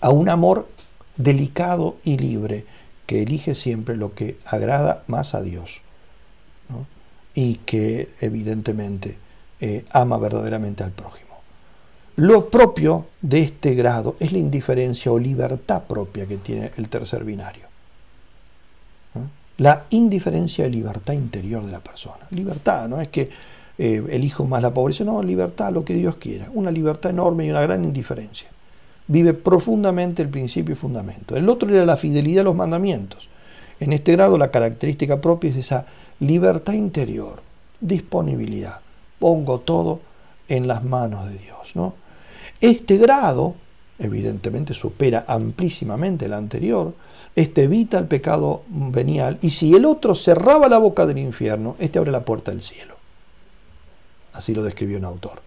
[0.00, 0.68] a un amor
[1.16, 2.66] delicado y libre
[3.06, 5.80] que elige siempre lo que agrada más a Dios
[7.34, 9.18] y que evidentemente
[9.60, 11.25] eh, ama verdaderamente al prójimo.
[12.16, 17.24] Lo propio de este grado es la indiferencia o libertad propia que tiene el tercer
[17.24, 17.66] binario.
[19.58, 22.26] La indiferencia y libertad interior de la persona.
[22.30, 23.28] Libertad, no es que
[23.78, 26.48] eh, elijo más la pobreza, no, libertad, lo que Dios quiera.
[26.54, 28.48] Una libertad enorme y una gran indiferencia.
[29.08, 31.36] Vive profundamente el principio y fundamento.
[31.36, 33.28] El otro era la fidelidad a los mandamientos.
[33.78, 35.86] En este grado la característica propia es esa
[36.20, 37.42] libertad interior,
[37.80, 38.80] disponibilidad.
[39.18, 40.00] Pongo todo
[40.48, 41.72] en las manos de Dios.
[41.74, 42.05] ¿no?
[42.60, 43.54] Este grado,
[43.98, 46.94] evidentemente, supera amplísimamente el anterior.
[47.34, 49.38] Este evita el pecado venial.
[49.42, 52.96] Y si el otro cerraba la boca del infierno, este abre la puerta del cielo.
[54.32, 55.40] Así lo describió un autor.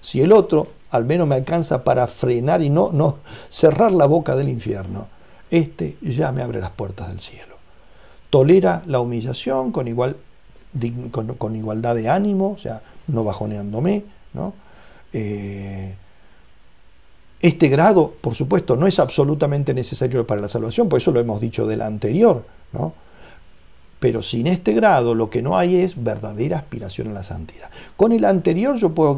[0.00, 4.36] Si el otro al menos me alcanza para frenar y no, no cerrar la boca
[4.36, 5.08] del infierno,
[5.50, 7.56] este ya me abre las puertas del cielo.
[8.30, 10.16] Tolera la humillación con, igual,
[11.10, 14.52] con, igualdad de ánimo, o sea, no bajoneándome, ¿no?
[15.12, 15.94] Eh,
[17.40, 21.40] este grado, por supuesto, no es absolutamente necesario para la salvación, por eso lo hemos
[21.40, 22.94] dicho del anterior, ¿no?
[23.98, 27.70] Pero sin este grado lo que no hay es verdadera aspiración a la santidad.
[27.96, 29.16] Con el anterior yo puedo,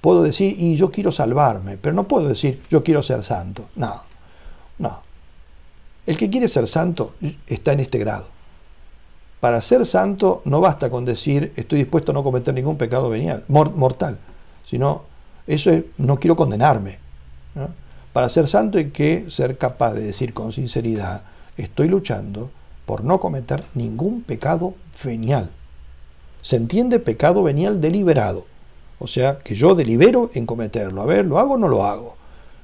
[0.00, 3.68] puedo decir, y yo quiero salvarme, pero no puedo decir, yo quiero ser santo.
[3.74, 4.02] No,
[4.78, 5.00] no.
[6.06, 7.14] El que quiere ser santo
[7.46, 8.28] está en este grado.
[9.40, 13.44] Para ser santo no basta con decir, estoy dispuesto a no cometer ningún pecado venial,
[13.48, 14.18] mortal,
[14.64, 15.02] sino,
[15.46, 17.09] eso es, no quiero condenarme.
[18.12, 21.22] Para ser santo hay que ser capaz de decir con sinceridad,
[21.56, 22.50] estoy luchando
[22.86, 25.50] por no cometer ningún pecado venial.
[26.42, 28.46] Se entiende pecado venial deliberado,
[28.98, 31.02] o sea, que yo delibero en cometerlo.
[31.02, 32.16] A ver, ¿lo hago o no lo hago?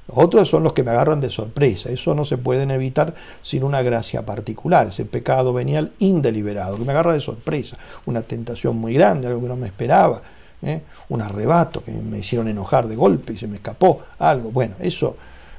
[0.09, 1.89] Otros son los que me agarran de sorpresa.
[1.89, 6.91] Eso no se pueden evitar sin una gracia particular, ese pecado venial indeliberado, que me
[6.91, 7.77] agarra de sorpresa.
[8.05, 10.21] Una tentación muy grande, algo que no me esperaba.
[10.61, 10.81] ¿Eh?
[11.09, 14.51] Un arrebato que me hicieron enojar de golpe y se me escapó algo.
[14.51, 15.17] Bueno, eso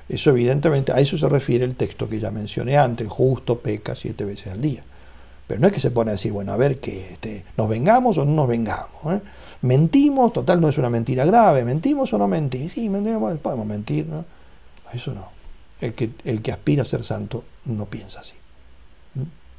[0.09, 3.95] eso evidentemente, a eso se refiere el texto que ya mencioné antes, el justo peca
[3.95, 4.83] siete veces al día.
[5.47, 8.17] Pero no es que se pone a decir, bueno, a ver, que este, ¿nos vengamos
[8.19, 8.91] o no nos vengamos?
[9.07, 9.21] ¿eh?
[9.63, 10.33] ¿Mentimos?
[10.33, 11.65] Total, no es una mentira grave.
[11.65, 12.73] ¿Mentimos o no mentimos?
[12.73, 14.25] Sí, mentimos, podemos mentir, ¿no?
[14.93, 15.29] Eso no.
[15.81, 18.35] El que, el que aspira a ser santo no piensa así.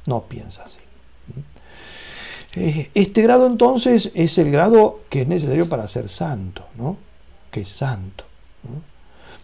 [0.06, 0.78] No piensa así.
[2.54, 6.96] Eh, este grado entonces es el grado que es necesario para ser santo, ¿no?
[7.50, 8.24] Que es santo.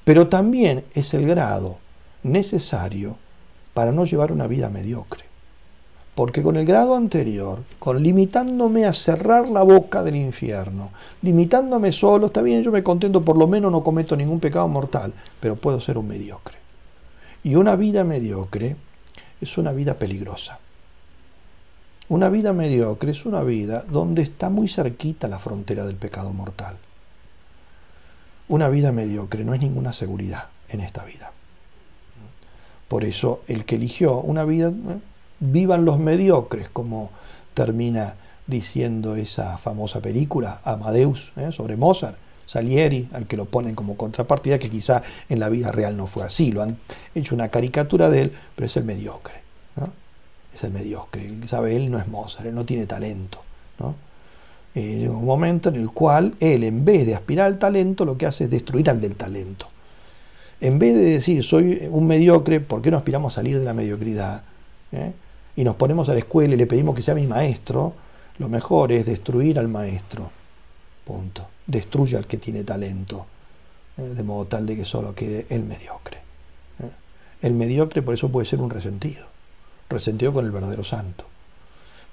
[0.04, 1.78] pero también es el grado
[2.22, 3.16] necesario
[3.74, 5.24] para no llevar una vida mediocre.
[6.14, 10.90] Porque con el grado anterior, con limitándome a cerrar la boca del infierno,
[11.22, 15.12] limitándome solo, está bien, yo me contento, por lo menos no cometo ningún pecado mortal,
[15.40, 16.56] pero puedo ser un mediocre.
[17.44, 18.76] Y una vida mediocre
[19.40, 20.58] es una vida peligrosa.
[22.08, 26.76] Una vida mediocre es una vida donde está muy cerquita la frontera del pecado mortal.
[28.48, 31.32] Una vida mediocre no es ninguna seguridad en esta vida.
[32.86, 34.98] Por eso el que eligió una vida, eh,
[35.40, 37.10] vivan los mediocres, como
[37.54, 38.14] termina
[38.46, 41.50] diciendo esa famosa película, Amadeus, ¿eh?
[41.50, 42.16] sobre Mozart,
[42.46, 46.22] Salieri, al que lo ponen como contrapartida, que quizá en la vida real no fue
[46.22, 46.78] así, lo han
[47.16, 49.42] hecho una caricatura de él, pero es el mediocre,
[50.56, 53.42] es el mediocre, sabe, él no es Mozart, él no tiene talento.
[53.78, 53.94] ¿no?
[54.74, 58.26] Eh, un momento en el cual él, en vez de aspirar al talento, lo que
[58.26, 59.68] hace es destruir al del talento.
[60.60, 63.74] En vez de decir, soy un mediocre, ¿por qué no aspiramos a salir de la
[63.74, 64.42] mediocridad?
[64.92, 65.12] ¿Eh?
[65.56, 67.94] Y nos ponemos a la escuela y le pedimos que sea mi maestro,
[68.38, 70.30] lo mejor es destruir al maestro.
[71.04, 71.48] Punto.
[71.66, 73.26] Destruye al que tiene talento,
[73.96, 74.02] ¿eh?
[74.02, 76.18] de modo tal de que solo quede el mediocre.
[77.42, 79.26] El mediocre por eso puede ser un resentido,
[79.88, 81.24] resentido con el verdadero santo.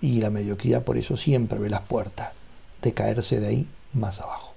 [0.01, 2.29] Y la mediocridad por eso siempre ve las puertas
[2.81, 4.53] de caerse de ahí más abajo.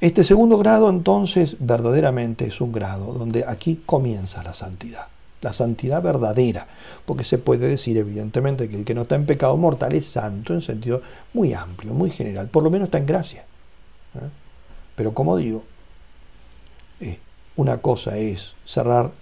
[0.00, 5.08] Este segundo grado entonces verdaderamente es un grado donde aquí comienza la santidad
[5.44, 6.66] la santidad verdadera,
[7.04, 10.54] porque se puede decir evidentemente que el que no está en pecado mortal es santo
[10.54, 11.02] en sentido
[11.34, 13.44] muy amplio, muy general, por lo menos está en gracia.
[14.14, 14.30] ¿eh?
[14.96, 15.62] Pero como digo,
[17.00, 17.18] eh,
[17.56, 19.12] una cosa es cerrar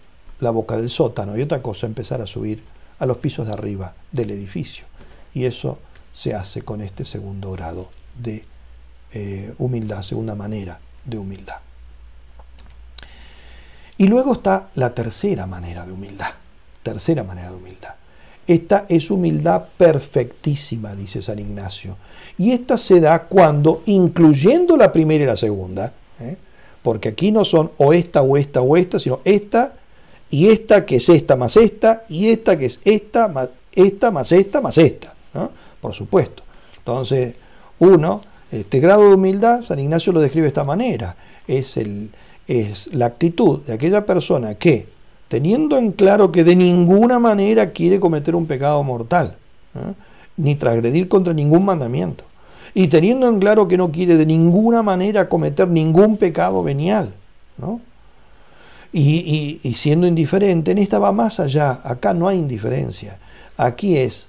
[0.43, 2.65] la boca del sótano y otra cosa empezar a subir
[2.99, 4.85] a los pisos de arriba del edificio.
[5.33, 5.79] Y eso
[6.13, 7.89] se hace con este segundo grado
[8.21, 8.45] de
[9.13, 11.59] eh, humildad, segunda manera de humildad.
[13.97, 16.31] Y luego está la tercera manera de humildad.
[16.83, 17.95] Tercera manera de humildad.
[18.45, 21.97] Esta es humildad perfectísima, dice San Ignacio.
[22.37, 26.37] Y esta se da cuando, incluyendo la primera y la segunda, ¿eh?
[26.83, 29.75] porque aquí no son o esta o esta o esta, sino esta
[30.33, 34.33] y esta que es esta más esta, y esta que es esta más esta más
[34.33, 35.15] esta más esta.
[35.81, 36.43] Por supuesto.
[36.79, 37.35] Entonces,
[37.79, 41.17] uno, este grado de humildad, San Ignacio lo describe de esta manera.
[41.47, 42.11] Es el,
[42.47, 44.89] es la actitud de aquella persona que,
[45.29, 49.37] teniendo en claro que de ninguna manera quiere cometer un pecado mortal,
[50.39, 52.25] ni transgredir contra ningún mandamiento,
[52.73, 57.13] y teniendo en claro que no quiere de ninguna manera cometer ningún pecado venial,
[58.93, 63.19] y, siendo indiferente, en esta va más allá, acá no hay indiferencia,
[63.57, 64.29] aquí es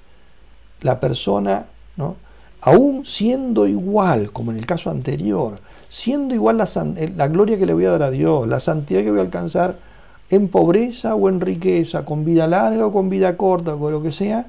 [0.81, 2.15] la persona, ¿no?
[2.61, 7.65] aún siendo igual, como en el caso anterior, siendo igual la, eh, la, gloria que
[7.65, 9.77] le voy a dar a Dios, la santidad que voy a alcanzar
[10.29, 14.01] en pobreza o en riqueza, con vida larga o con vida corta, o con lo
[14.01, 14.47] que sea,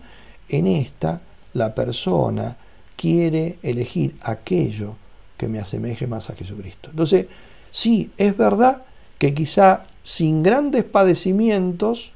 [0.48, 1.20] en esta
[1.54, 2.56] la persona
[2.96, 4.94] quiere elegir aquello
[5.36, 6.90] que me asemeje más a Jesucristo.
[6.90, 7.26] Entonces,
[7.70, 8.82] sí, es verdad
[9.18, 12.12] que quizá sin grandes padecimientos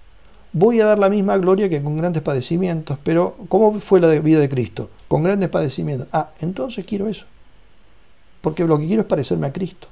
[0.52, 4.38] voy a dar la misma gloria que con grandes padecimientos, pero ¿cómo fue la vida
[4.38, 4.88] de Cristo?
[5.08, 6.06] Con grandes padecimientos.
[6.12, 7.26] Ah, entonces quiero eso
[8.40, 9.88] porque lo que quiero es parecerme a Cristo.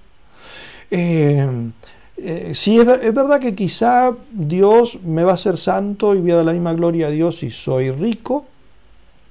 [0.90, 1.70] Eh,
[2.16, 6.37] eh, sí, es, verdad que quizá Dios me va a hacer santo y voy a
[6.37, 8.46] dar la misma gloria a Dios si soy rico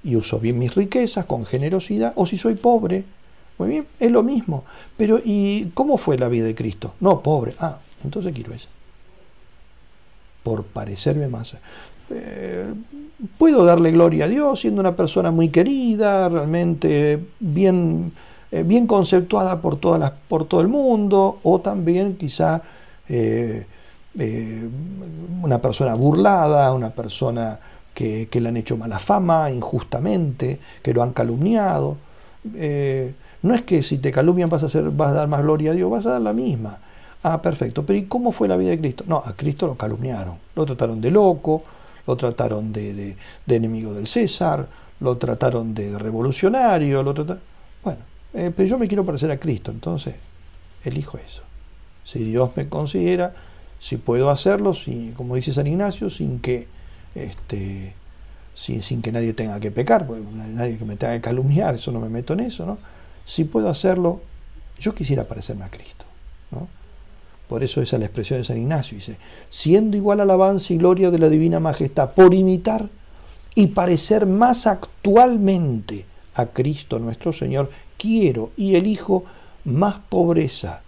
[0.03, 3.03] y uso bien mis riquezas con generosidad, o si soy pobre.
[3.57, 4.65] Muy bien, es lo mismo.
[4.97, 6.93] Pero ¿y cómo fue la vida de Cristo?
[6.99, 7.55] No, pobre.
[7.57, 8.69] Ah, entonces quiero eso.
[10.43, 11.55] Por parecerme más.
[12.09, 12.73] Eh,
[13.37, 18.13] puedo darle gloria a Dios siendo una persona muy querida, realmente bien
[18.51, 22.61] eh, bien conceptuada por, todas las, por todo el mundo, o también quizá
[23.09, 23.65] eh,
[25.41, 27.59] una persona burlada, una persona
[27.93, 31.97] que, le han hecho mala fama injustamente, que lo han calumniado.
[33.41, 35.73] no es que si te calumnian vas a, hacer, vas a dar más gloria a
[35.73, 36.79] Dios, vas a dar la misma.
[37.27, 37.83] Ah, perfecto.
[37.83, 39.03] Pero ¿y cómo fue la vida de Cristo?
[39.07, 40.37] No, a Cristo lo calumniaron.
[40.53, 41.63] Lo trataron de loco,
[42.05, 44.67] lo trataron de, enemigo del César,
[44.99, 47.41] lo trataron de revolucionario, lo trataron...
[47.83, 50.13] Bueno, eh, pero yo me quiero parecer a Cristo, entonces
[50.83, 51.41] elijo eso.
[52.03, 53.33] Si Dios me considera,
[53.79, 56.67] si puedo hacerlo, si, como dice San Ignacio, sin que,
[57.15, 57.95] este,
[58.53, 61.91] sin, sin que nadie tenga que pecar, porque nadie que me tenga que calumniar, eso
[61.91, 62.77] no me meto en eso, ¿no?
[63.25, 64.21] Si puedo hacerlo,
[64.77, 66.05] yo quisiera parecerme a Cristo,
[66.51, 66.67] ¿no?
[67.47, 69.17] Por eso esa es la expresión de San Ignacio, dice,
[69.49, 72.89] siendo igual alabanza y gloria de la divina majestad, por imitar
[73.53, 79.23] y parecer más actualmente a Cristo nuestro Señor, quiero y elijo
[79.63, 80.81] más pobreza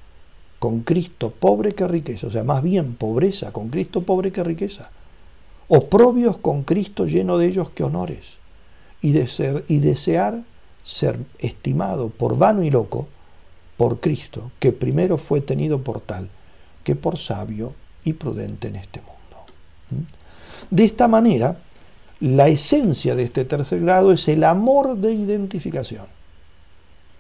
[0.60, 4.90] con Cristo pobre que riqueza, o sea, más bien pobreza con Cristo pobre que riqueza,
[5.68, 8.38] oprobios con Cristo lleno de ellos que honores,
[9.02, 10.44] y, y desear
[10.84, 13.08] ser estimado por vano y loco
[13.78, 16.30] por Cristo, que primero fue tenido por tal,
[16.88, 17.74] que por sabio
[18.06, 19.46] y prudente en este mundo.
[19.90, 20.74] ¿Mm?
[20.74, 21.58] De esta manera,
[22.22, 26.06] la esencia de este tercer grado es el amor de identificación.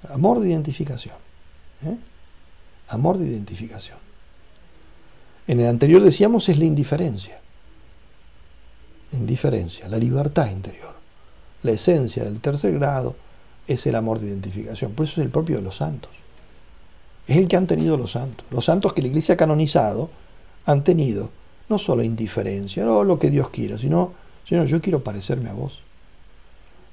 [0.08, 1.16] Amor de identificación.
[1.84, 1.98] ¿eh?
[2.88, 3.98] Amor de identificación.
[5.48, 7.42] En el anterior decíamos es la indiferencia.
[9.12, 10.96] indiferencia, la libertad interior.
[11.64, 13.18] La esencia del tercer grado
[13.68, 14.94] es el amor de identificación.
[14.94, 16.12] Por eso es el propio de los santos.
[17.28, 18.46] Es el que han tenido los santos.
[18.50, 20.10] Los santos que la iglesia ha canonizado
[20.66, 21.30] han tenido
[21.70, 24.14] no solo indiferencia, no lo que Dios quiera, sino,
[24.46, 25.82] Señor, yo quiero parecerme a vos.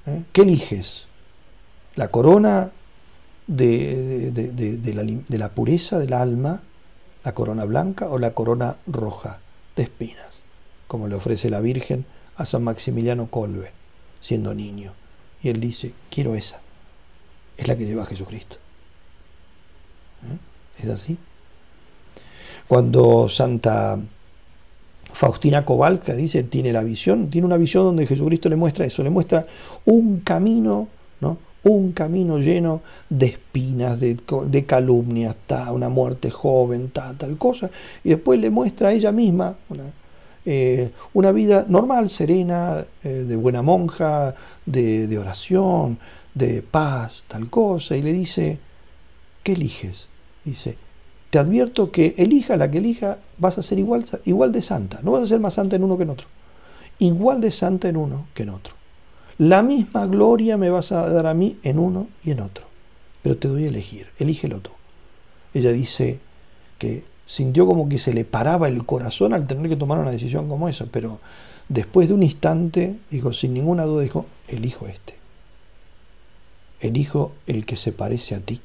[0.05, 0.23] ¿Eh?
[0.33, 1.07] ¿Qué eliges?
[1.95, 2.71] ¿La corona
[3.47, 6.61] de, de, la, pureza del alma,
[7.23, 9.39] la corona blanca o la corona roja
[9.77, 10.43] de espinas,
[10.87, 13.71] como le ofrece la Virgen a San Maximiliano Colbe,
[14.19, 14.93] siendo niño?
[15.41, 16.59] Y él dice, quiero esa,
[17.55, 18.57] es la que lleva Jesucristo.
[20.81, 21.17] ¿Es así?
[22.67, 23.99] Cuando Santa
[25.15, 29.09] Faustina Kowalska dice, tiene la visión, tiene una visión donde Jesucristo le muestra eso, le
[29.09, 29.45] muestra
[29.85, 30.89] un camino,
[31.21, 31.37] ¿no?
[31.63, 35.35] Un camino lleno de espinas, de, calumnias,
[35.71, 37.71] una muerte joven, tal cosa,
[38.03, 39.85] y después le muestra a ella misma una,
[40.45, 40.91] eh,
[41.33, 44.35] vida normal, serena, eh, de buena monja,
[44.65, 45.97] de, de oración,
[46.33, 48.59] de paz, tal cosa, y le dice,
[49.43, 50.07] ¿qué eliges?
[50.45, 50.77] Dice,
[51.31, 55.01] te advierto que elija la que elija, vas a ser igual, igual de santa.
[55.03, 56.27] No vas a ser más santa en uno que en otro.
[56.99, 58.75] Igual de santa en uno que en otro.
[59.37, 62.65] La misma gloria me vas a dar a mí en uno y en otro.
[63.21, 64.71] Pero te doy a elegir, elígelo tú.
[65.53, 66.19] Ella dice
[66.77, 70.47] que sintió como que se le paraba el corazón al tener que tomar una decisión
[70.47, 71.19] como esa, pero
[71.67, 75.15] después de un instante, dijo, sin ninguna duda, dijo, elijo este.
[76.79, 78.61] Elijo el que se parece a ti.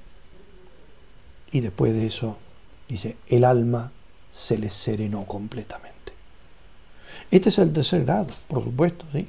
[1.52, 2.36] Y después de eso
[2.90, 3.92] Dice, el alma
[4.32, 6.12] se le serenó completamente.
[7.30, 9.28] Este es el tercer grado, por supuesto, ¿sí?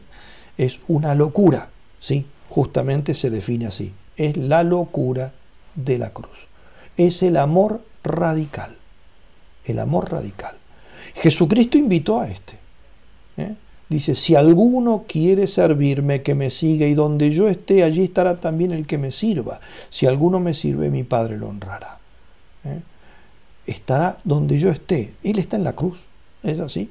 [0.57, 2.25] Es una locura, ¿sí?
[2.49, 3.93] Justamente se define así.
[4.15, 5.33] Es la locura
[5.75, 6.47] de la cruz.
[6.97, 8.77] Es el amor radical.
[9.63, 10.55] El amor radical.
[11.13, 12.57] Jesucristo invitó a este.
[13.37, 13.53] ¿eh?
[13.89, 18.71] Dice, si alguno quiere servirme, que me siga, y donde yo esté, allí estará también
[18.71, 19.61] el que me sirva.
[19.91, 22.00] Si alguno me sirve, mi Padre lo honrará.
[22.63, 22.81] ¿Eh?
[23.65, 25.13] estará donde yo esté.
[25.23, 26.05] Él está en la cruz.
[26.43, 26.89] Es así.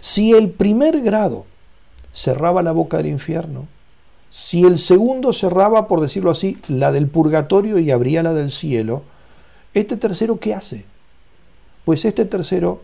[0.00, 1.44] Si el primer grado
[2.12, 3.68] cerraba la boca del infierno,
[4.30, 9.02] si el segundo cerraba, por decirlo así, la del purgatorio y abría la del cielo,
[9.74, 10.84] este tercero, ¿qué hace?
[11.84, 12.82] Pues este tercero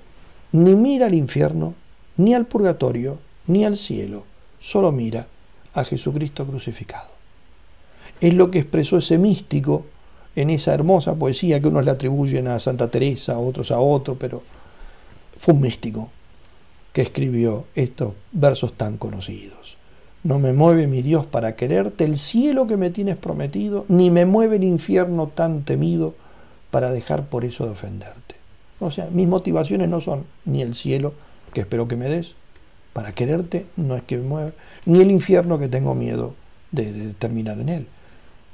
[0.53, 1.75] ni mira al infierno,
[2.17, 4.25] ni al purgatorio, ni al cielo,
[4.59, 5.27] solo mira
[5.75, 7.09] a Jesucristo crucificado.
[8.21, 9.87] Es lo que expresó ese místico
[10.37, 14.43] en esa hermosa poesía que unos le atribuyen a Santa Teresa, otros a otro, pero
[15.39, 16.11] fue un místico
[16.93, 19.77] que escribió estos versos tan conocidos.
[20.23, 24.27] No me mueve mi Dios para quererte el cielo que me tienes prometido, ni me
[24.27, 26.15] mueve el infierno tan temido
[26.71, 28.35] para dejar por eso de ofenderte.
[28.81, 31.15] O sea, mis motivaciones no son ni el cielo,
[31.55, 32.35] que espero que me des,
[32.93, 34.53] para quererte no es que me mueva,
[34.85, 36.35] ni el infierno que tengo miedo
[36.73, 37.87] de, de terminar en él.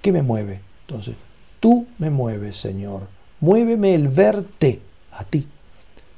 [0.01, 0.61] ¿Qué me mueve?
[0.87, 1.15] Entonces,
[1.63, 3.03] Tú me mueves, Señor.
[3.39, 4.81] Muéveme el verte
[5.13, 5.47] a ti.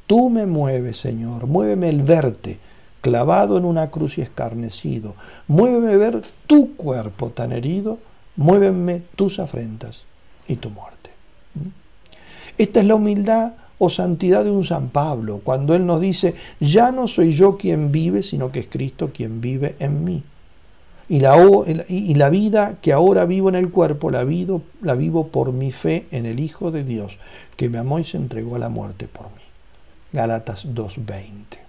[0.07, 1.47] Tú me mueves, Señor.
[1.47, 2.61] Muéveme el verte
[3.03, 5.17] clavado en una cruz y escarnecido.
[5.47, 7.99] Muéveme ver tu cuerpo tan herido.
[8.37, 10.05] Muéveme tus afrentas
[10.49, 11.11] y tu muerte.
[11.53, 11.69] ¿Mm?
[12.57, 16.91] Esta es la humildad o santidad de un San Pablo, cuando él nos dice, ya
[16.91, 20.23] no soy yo quien vive, sino que es Cristo quien vive en mí.
[21.09, 21.37] Y la,
[21.89, 25.71] y la, vida que ahora vivo en el cuerpo la vivo, la vivo por mi
[25.71, 27.19] fe en el Hijo de Dios,
[27.57, 29.43] que me amó y se entregó a la muerte por mí.
[30.13, 31.65] Galatas 2.20.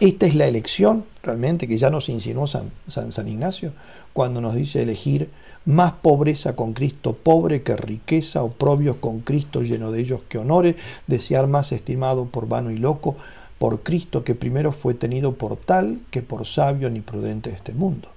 [0.00, 3.72] Esta es la elección realmente que ya nos insinuó San, San, Ignacio
[4.12, 5.30] cuando nos dice elegir
[5.64, 10.74] más pobreza con Cristo pobre que riqueza, oprobios con Cristo lleno de ellos que honores,
[11.06, 13.14] desear más estimado por vano y loco,
[13.62, 17.72] por Cristo que primero fue tenido por tal que por sabio ni prudente de este
[17.72, 18.08] mundo.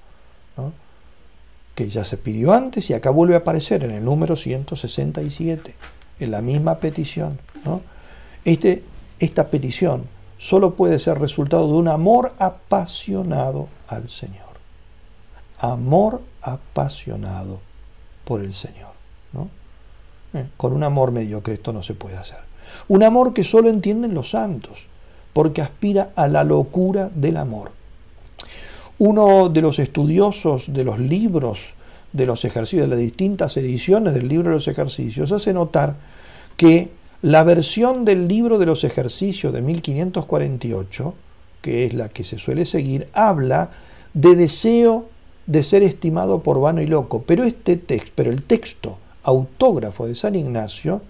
[1.76, 5.76] Que ya se pidió antes y acá vuelve a aparecer en el número 167,
[6.20, 7.38] en la misma petición.
[8.44, 8.84] Este,
[9.20, 10.06] esta petición
[10.40, 14.56] solo puede ser resultado de un amor apasionado al Señor.
[15.60, 17.60] Amor apasionado
[18.24, 18.94] por el Señor.
[20.34, 22.40] Eh, con un amor mediocre esto no se puede hacer.
[22.88, 24.88] Un amor que solo entienden los santos
[25.36, 27.74] porque aspira a la locura del amor.
[29.00, 31.74] Uno de los estudiosos de los libros
[32.14, 35.98] de los ejercicios, de las distintas ediciones del libro de los ejercicios, hace notar
[36.56, 36.90] que
[37.22, 41.14] la versión del libro de los ejercicios de 1548,
[41.62, 43.72] que es la que se suele seguir, habla
[44.14, 45.10] de deseo
[45.48, 50.16] de ser estimado por vano y loco, pero este texto, pero el texto autógrafo de
[50.16, 51.02] San Ignacio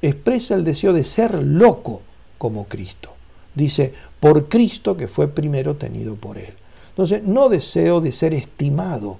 [0.00, 2.00] expresa el deseo de ser loco
[2.38, 3.17] como Cristo
[3.54, 6.54] Dice, por Cristo que fue primero tenido por Él.
[6.90, 9.10] Entonces, no deseo de ser estimado,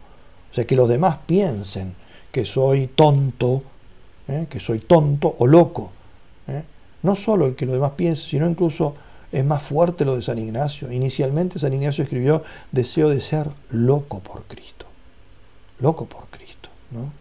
[0.50, 1.94] o sea, que los demás piensen
[2.32, 3.62] que soy tonto,
[4.26, 4.46] ¿eh?
[4.48, 5.92] que soy tonto o loco.
[6.46, 6.64] ¿eh?
[7.02, 8.94] No solo el que los demás piensen, sino incluso
[9.30, 10.90] es más fuerte lo de San Ignacio.
[10.90, 14.86] Inicialmente San Ignacio escribió, deseo de ser loco por Cristo.
[15.80, 16.68] Loco por Cristo.
[16.90, 17.12] ¿no?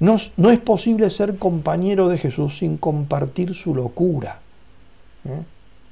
[0.00, 4.40] No, es posible ser compañero de Jesús sin compartir su locura.
[5.24, 5.42] ¿eh?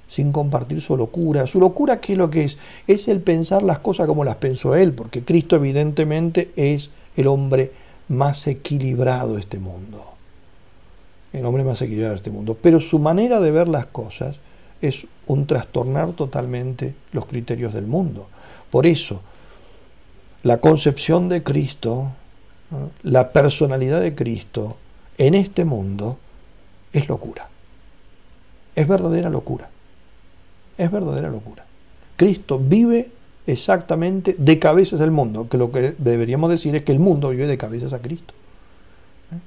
[0.09, 1.47] Sin compartir su locura.
[1.47, 2.59] Su locura, ¿qué es lo que es?
[2.87, 7.73] Es el pensar las cosas como las pensó Él, porque Cristo evidentemente es el hombre
[8.09, 10.05] más equilibrado de este mundo.
[11.33, 12.57] El hombre más equilibrado de este mundo.
[12.61, 14.37] Pero su manera de ver las cosas
[14.81, 18.29] es un trastornar totalmente los criterios del mundo.
[18.71, 19.21] Por eso,
[20.43, 22.13] la concepción de Cristo
[23.03, 24.77] la personalidad de Cristo
[25.19, 26.19] en este mundo
[26.93, 27.49] es locura.
[28.75, 29.71] Es verdadera locura.
[30.79, 31.65] Es verdadera locura.
[32.17, 33.11] Cristo vive
[33.47, 37.47] exactamente de cabezas del mundo, que lo que deberíamos decir es que el mundo vive
[37.47, 38.35] de cabezas a Cristo.
[39.33, 39.39] ¿Eh?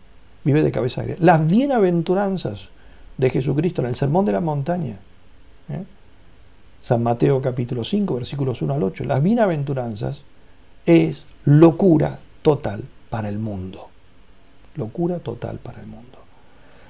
[0.43, 1.23] Vive de cabezas a Cristo.
[1.23, 2.69] Las bienaventuranzas
[3.17, 4.99] de Jesucristo en el Sermón de la Montaña.
[5.69, 5.84] ¿eh?
[6.80, 9.03] San Mateo capítulo 5, versículos 1 al 8.
[9.03, 10.23] Las bienaventuranzas
[10.86, 13.89] es locura total para el mundo.
[14.75, 16.19] Locura total para el mundo.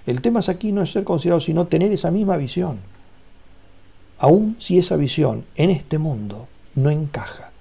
[0.05, 2.79] El tema es aquí no es ser considerado, sino tener esa misma visión.
[4.19, 7.51] Aun si esa visión en este mundo no encaja.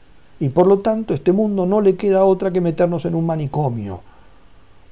[0.40, 4.02] Y por lo tanto, este mundo no le queda otra que meternos en un manicomio,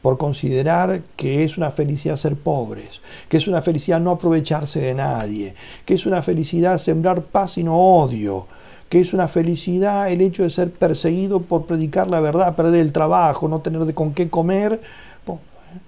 [0.00, 4.94] por considerar que es una felicidad ser pobres, que es una felicidad no aprovecharse de
[4.94, 5.54] nadie,
[5.84, 8.46] que es una felicidad sembrar paz y no odio,
[8.88, 12.92] que es una felicidad el hecho de ser perseguido por predicar la verdad, perder el
[12.92, 14.80] trabajo, no tener de con qué comer,
[15.26, 15.78] ¿eh?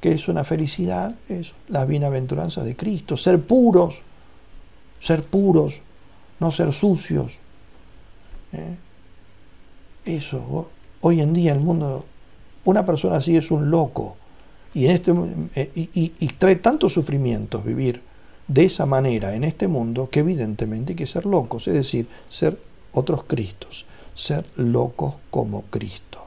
[0.00, 4.02] que es una felicidad, eso, las bienaventuranzas de Cristo, ser puros,
[5.00, 5.82] ser puros,
[6.40, 7.40] no ser sucios.
[8.52, 8.76] ¿eh?
[10.04, 10.70] Eso,
[11.00, 12.04] hoy en día el mundo,
[12.64, 14.16] una persona así es un loco
[14.74, 15.12] y, en este,
[15.54, 18.02] eh, y trae tantos sufrimientos vivir
[18.48, 22.58] de esa manera en este mundo que evidentemente hay que ser locos, es decir, ser
[22.92, 23.84] otros Cristos,
[24.14, 26.26] ser locos como Cristo.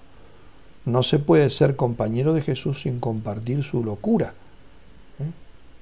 [0.85, 4.35] No se puede ser compañero de Jesús sin compartir su locura,
[5.19, 5.31] ¿eh?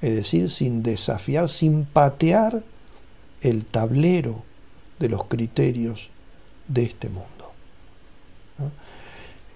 [0.02, 2.64] es decir, sin desafiar, sin patear
[3.42, 4.44] el tablero
[5.00, 6.10] de los criterios
[6.68, 7.52] de este mundo.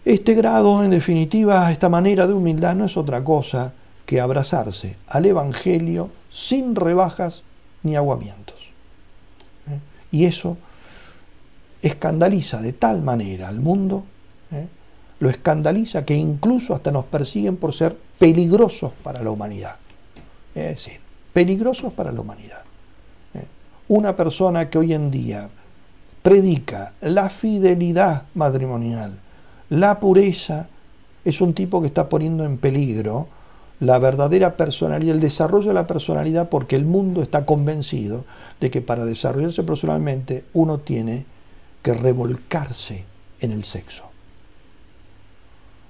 [0.05, 3.73] Este grado, en definitiva, esta manera de humildad no es otra cosa
[4.05, 7.43] que abrazarse al Evangelio sin rebajas
[7.83, 8.71] ni aguamientos.
[9.69, 9.79] ¿eh?
[10.11, 10.57] Y eso
[11.81, 14.03] escandaliza de tal manera al mundo,
[14.51, 14.67] ¿eh?
[15.19, 19.75] lo escandaliza que incluso hasta nos persiguen por ser peligrosos para la humanidad.
[20.53, 20.99] Es decir,
[21.31, 22.62] peligrosos para la humanidad.
[23.87, 25.49] Una persona que hoy en día
[26.21, 29.19] predica la fidelidad matrimonial,
[29.69, 30.67] la pureza,
[31.25, 33.27] es un tipo que está poniendo en peligro
[33.79, 38.23] la verdadera personalidad, el desarrollo de la personalidad, porque el mundo está convencido
[38.61, 41.25] de que para desarrollarse personalmente uno tiene
[41.81, 43.03] que revolcarse
[43.41, 44.05] en el sexo.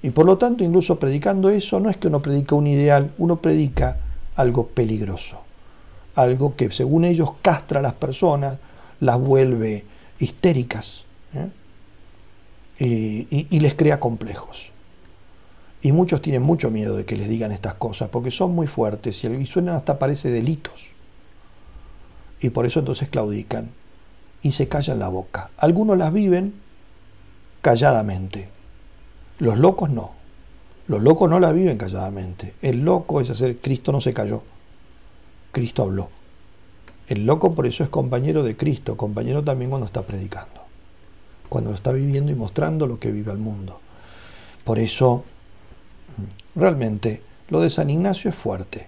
[0.02, 3.42] Y por lo tanto, incluso predicando eso, no es que uno predica un ideal, uno
[3.42, 4.00] predica
[4.36, 5.43] algo peligroso,
[6.16, 8.58] algo que según ellos castra a las personas,
[9.00, 9.86] las vuelve
[10.20, 11.50] histéricas ¿eh?
[12.80, 14.74] y les crea complejos.
[15.84, 19.22] Y muchos tienen mucho miedo de que les digan estas cosas, porque son muy fuertes
[19.22, 20.94] y suenan hasta parece delitos.
[22.40, 23.70] Y por eso entonces claudican
[24.42, 25.50] y se callan la boca.
[25.58, 26.54] Algunos las viven
[27.62, 28.48] calladamente.
[29.40, 30.12] Los locos no.
[30.88, 32.54] Los locos no las viven calladamente.
[32.62, 34.44] El loco es hacer, Cristo no se cayó.
[35.54, 36.10] Cristo habló.
[37.08, 40.62] El loco por eso es compañero de Cristo, compañero también cuando está predicando,
[41.48, 43.80] cuando lo está viviendo y mostrando lo que vive al mundo.
[44.66, 45.24] Por eso
[46.56, 48.88] Realmente, lo de San Ignacio es fuerte.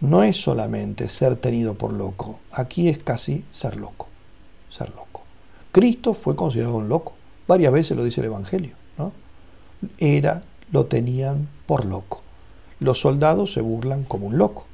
[0.00, 4.08] No es solamente ser tenido por loco, aquí es casi ser loco,
[4.68, 5.22] ser loco.
[5.72, 7.14] Cristo fue considerado un loco,
[7.46, 9.12] varias veces lo dice el Evangelio, ¿no?
[9.98, 12.22] Era, lo tenían por loco.
[12.78, 14.66] Los soldados se burlan como un loco.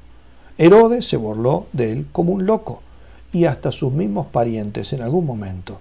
[0.57, 2.81] Herodes se burló de él como un loco.
[3.31, 5.79] Y hasta sus mismos parientes en algún momento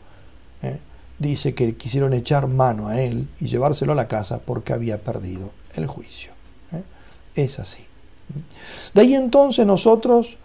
[0.62, 0.78] ¿eh?
[1.18, 5.50] dice que quisieron echar mano a él y llevárselo a la casa porque había perdido
[5.74, 6.32] el juicio.
[6.72, 6.82] ¿eh?
[7.34, 7.84] Es así.
[8.94, 10.38] De ahí entonces nosotros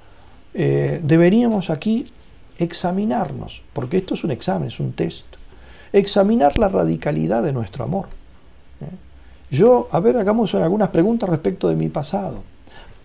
[0.53, 2.11] eh, deberíamos aquí
[2.57, 5.25] examinarnos, porque esto es un examen, es un test,
[5.93, 8.07] examinar la radicalidad de nuestro amor.
[8.81, 8.89] ¿eh?
[9.49, 12.43] Yo, a ver, hagamos algunas preguntas respecto de mi pasado.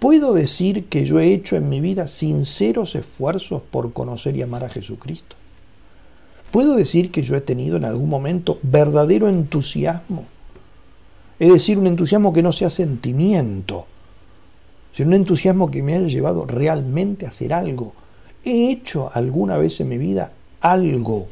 [0.02, 4.64] ¿Puedo decir que yo he hecho en mi vida sinceros esfuerzos por conocer y amar
[4.64, 5.36] a Jesucristo?
[6.50, 10.24] ¿Puedo decir que yo he tenido en algún momento verdadero entusiasmo?
[11.38, 13.86] Es decir, un entusiasmo que no sea sentimiento,
[14.90, 17.92] sino un entusiasmo que me haya llevado realmente a hacer algo.
[18.42, 21.28] ¿He hecho alguna vez en mi vida algo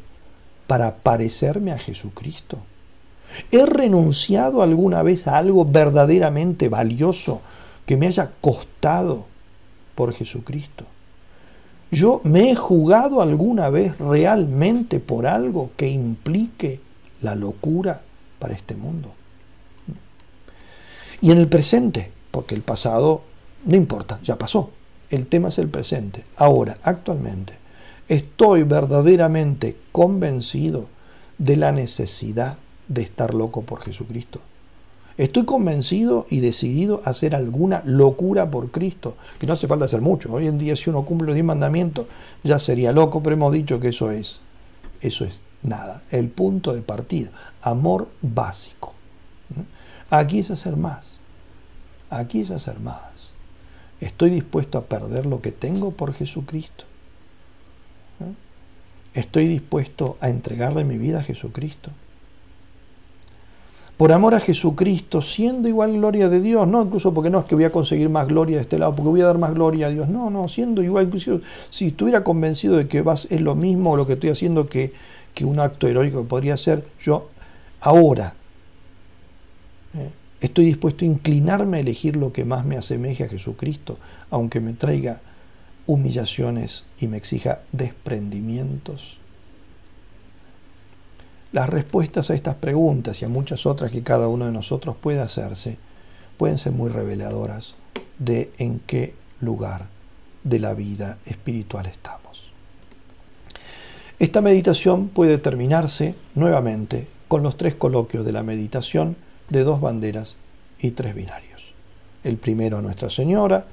[0.67, 2.59] para parecerme a Jesucristo?
[3.51, 7.41] ¿He renunciado alguna vez a algo verdaderamente valioso
[7.91, 9.25] que me haya costado
[9.95, 10.85] por Jesucristo?
[11.91, 16.79] ¿Yo me he jugado alguna vez realmente por algo que implique
[17.21, 18.01] la locura
[18.39, 19.11] para este mundo?
[21.19, 23.23] Y en el presente, porque el pasado
[23.65, 24.69] no importa, ya pasó.
[25.09, 26.23] El tema es el presente.
[26.37, 27.55] Ahora, actualmente,
[28.07, 30.87] estoy verdaderamente convencido
[31.37, 34.39] de la necesidad de estar loco por Jesucristo.
[35.21, 40.01] Estoy convencido y decidido a hacer alguna locura por Cristo, que no hace falta hacer
[40.01, 40.33] mucho.
[40.33, 42.07] Hoy en día si uno cumple los 10 mandamientos
[42.43, 44.39] ya sería loco, pero hemos dicho que eso es,
[44.99, 46.01] eso es nada.
[46.09, 47.29] El punto de partida,
[47.61, 48.95] amor básico.
[50.09, 51.19] Aquí es hacer más.
[52.09, 53.29] Aquí es hacer más.
[53.99, 56.85] Estoy dispuesto a perder lo que tengo por Jesucristo.
[59.13, 61.91] Estoy dispuesto a entregarle mi vida a Jesucristo
[64.01, 67.53] por amor a Jesucristo, siendo igual gloria de Dios, no incluso porque no es que
[67.53, 69.89] voy a conseguir más gloria de este lado, porque voy a dar más gloria a
[69.91, 71.39] Dios, no, no, siendo igual, incluso
[71.69, 74.91] si estuviera convencido de que vas, es lo mismo lo que estoy haciendo que,
[75.35, 77.29] que un acto heroico que podría ser, yo
[77.79, 78.33] ahora
[79.93, 83.99] eh, estoy dispuesto a inclinarme a elegir lo que más me asemeje a Jesucristo,
[84.31, 85.21] aunque me traiga
[85.85, 89.20] humillaciones y me exija desprendimientos
[91.51, 95.19] las respuestas a estas preguntas y a muchas otras que cada uno de nosotros puede
[95.19, 95.77] hacerse
[96.37, 97.75] pueden ser muy reveladoras
[98.19, 99.87] de en qué lugar
[100.43, 102.51] de la vida espiritual estamos.
[104.19, 109.15] Esta meditación puede terminarse nuevamente con los tres coloquios de la meditación
[109.49, 110.35] de dos banderas
[110.79, 111.73] y tres binarios.
[112.23, 113.65] El primero a Nuestra Señora,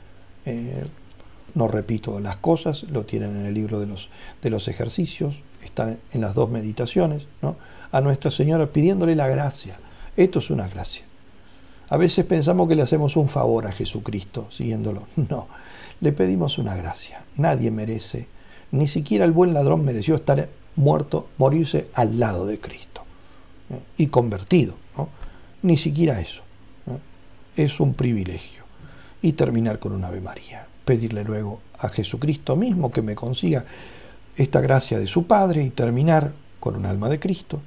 [0.47, 0.87] eh,
[1.55, 4.11] no repito las cosas, lo tienen en el libro de los,
[4.43, 5.37] de los ejercicios,
[5.69, 7.57] están en las dos meditaciones, ¿no?
[7.91, 9.79] a Nuestra Señora pidiéndole la gracia.
[10.17, 11.05] Esto es una gracia.
[11.91, 15.07] A veces pensamos que le hacemos un favor a Jesucristo siguiéndolo.
[15.29, 15.47] No,
[16.01, 17.25] le pedimos una gracia.
[17.37, 18.29] Nadie merece,
[18.71, 23.03] ni siquiera el buen ladrón mereció estar muerto, morirse al lado de Cristo
[23.71, 23.81] ¿eh?
[23.97, 24.75] y convertido.
[24.97, 25.09] ¿no?
[25.63, 26.43] Ni siquiera eso.
[26.87, 27.63] ¿eh?
[27.63, 28.65] Es un privilegio.
[29.21, 30.67] Y terminar con un Ave María.
[30.85, 33.65] Pedirle luego a Jesucristo mismo que me consiga
[34.39, 37.61] esta gracia de su Padre y terminar con un alma de Cristo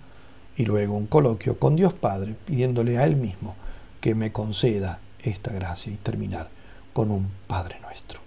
[0.56, 3.56] y luego un coloquio con Dios Padre pidiéndole a Él mismo
[4.00, 6.50] que me conceda esta gracia y terminar
[6.94, 8.22] con un Padre nuestro.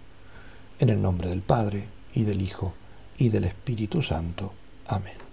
[0.79, 2.75] En el nombre del Padre y del Hijo
[3.17, 4.53] y del Espíritu Santo.
[4.87, 5.24] Amén.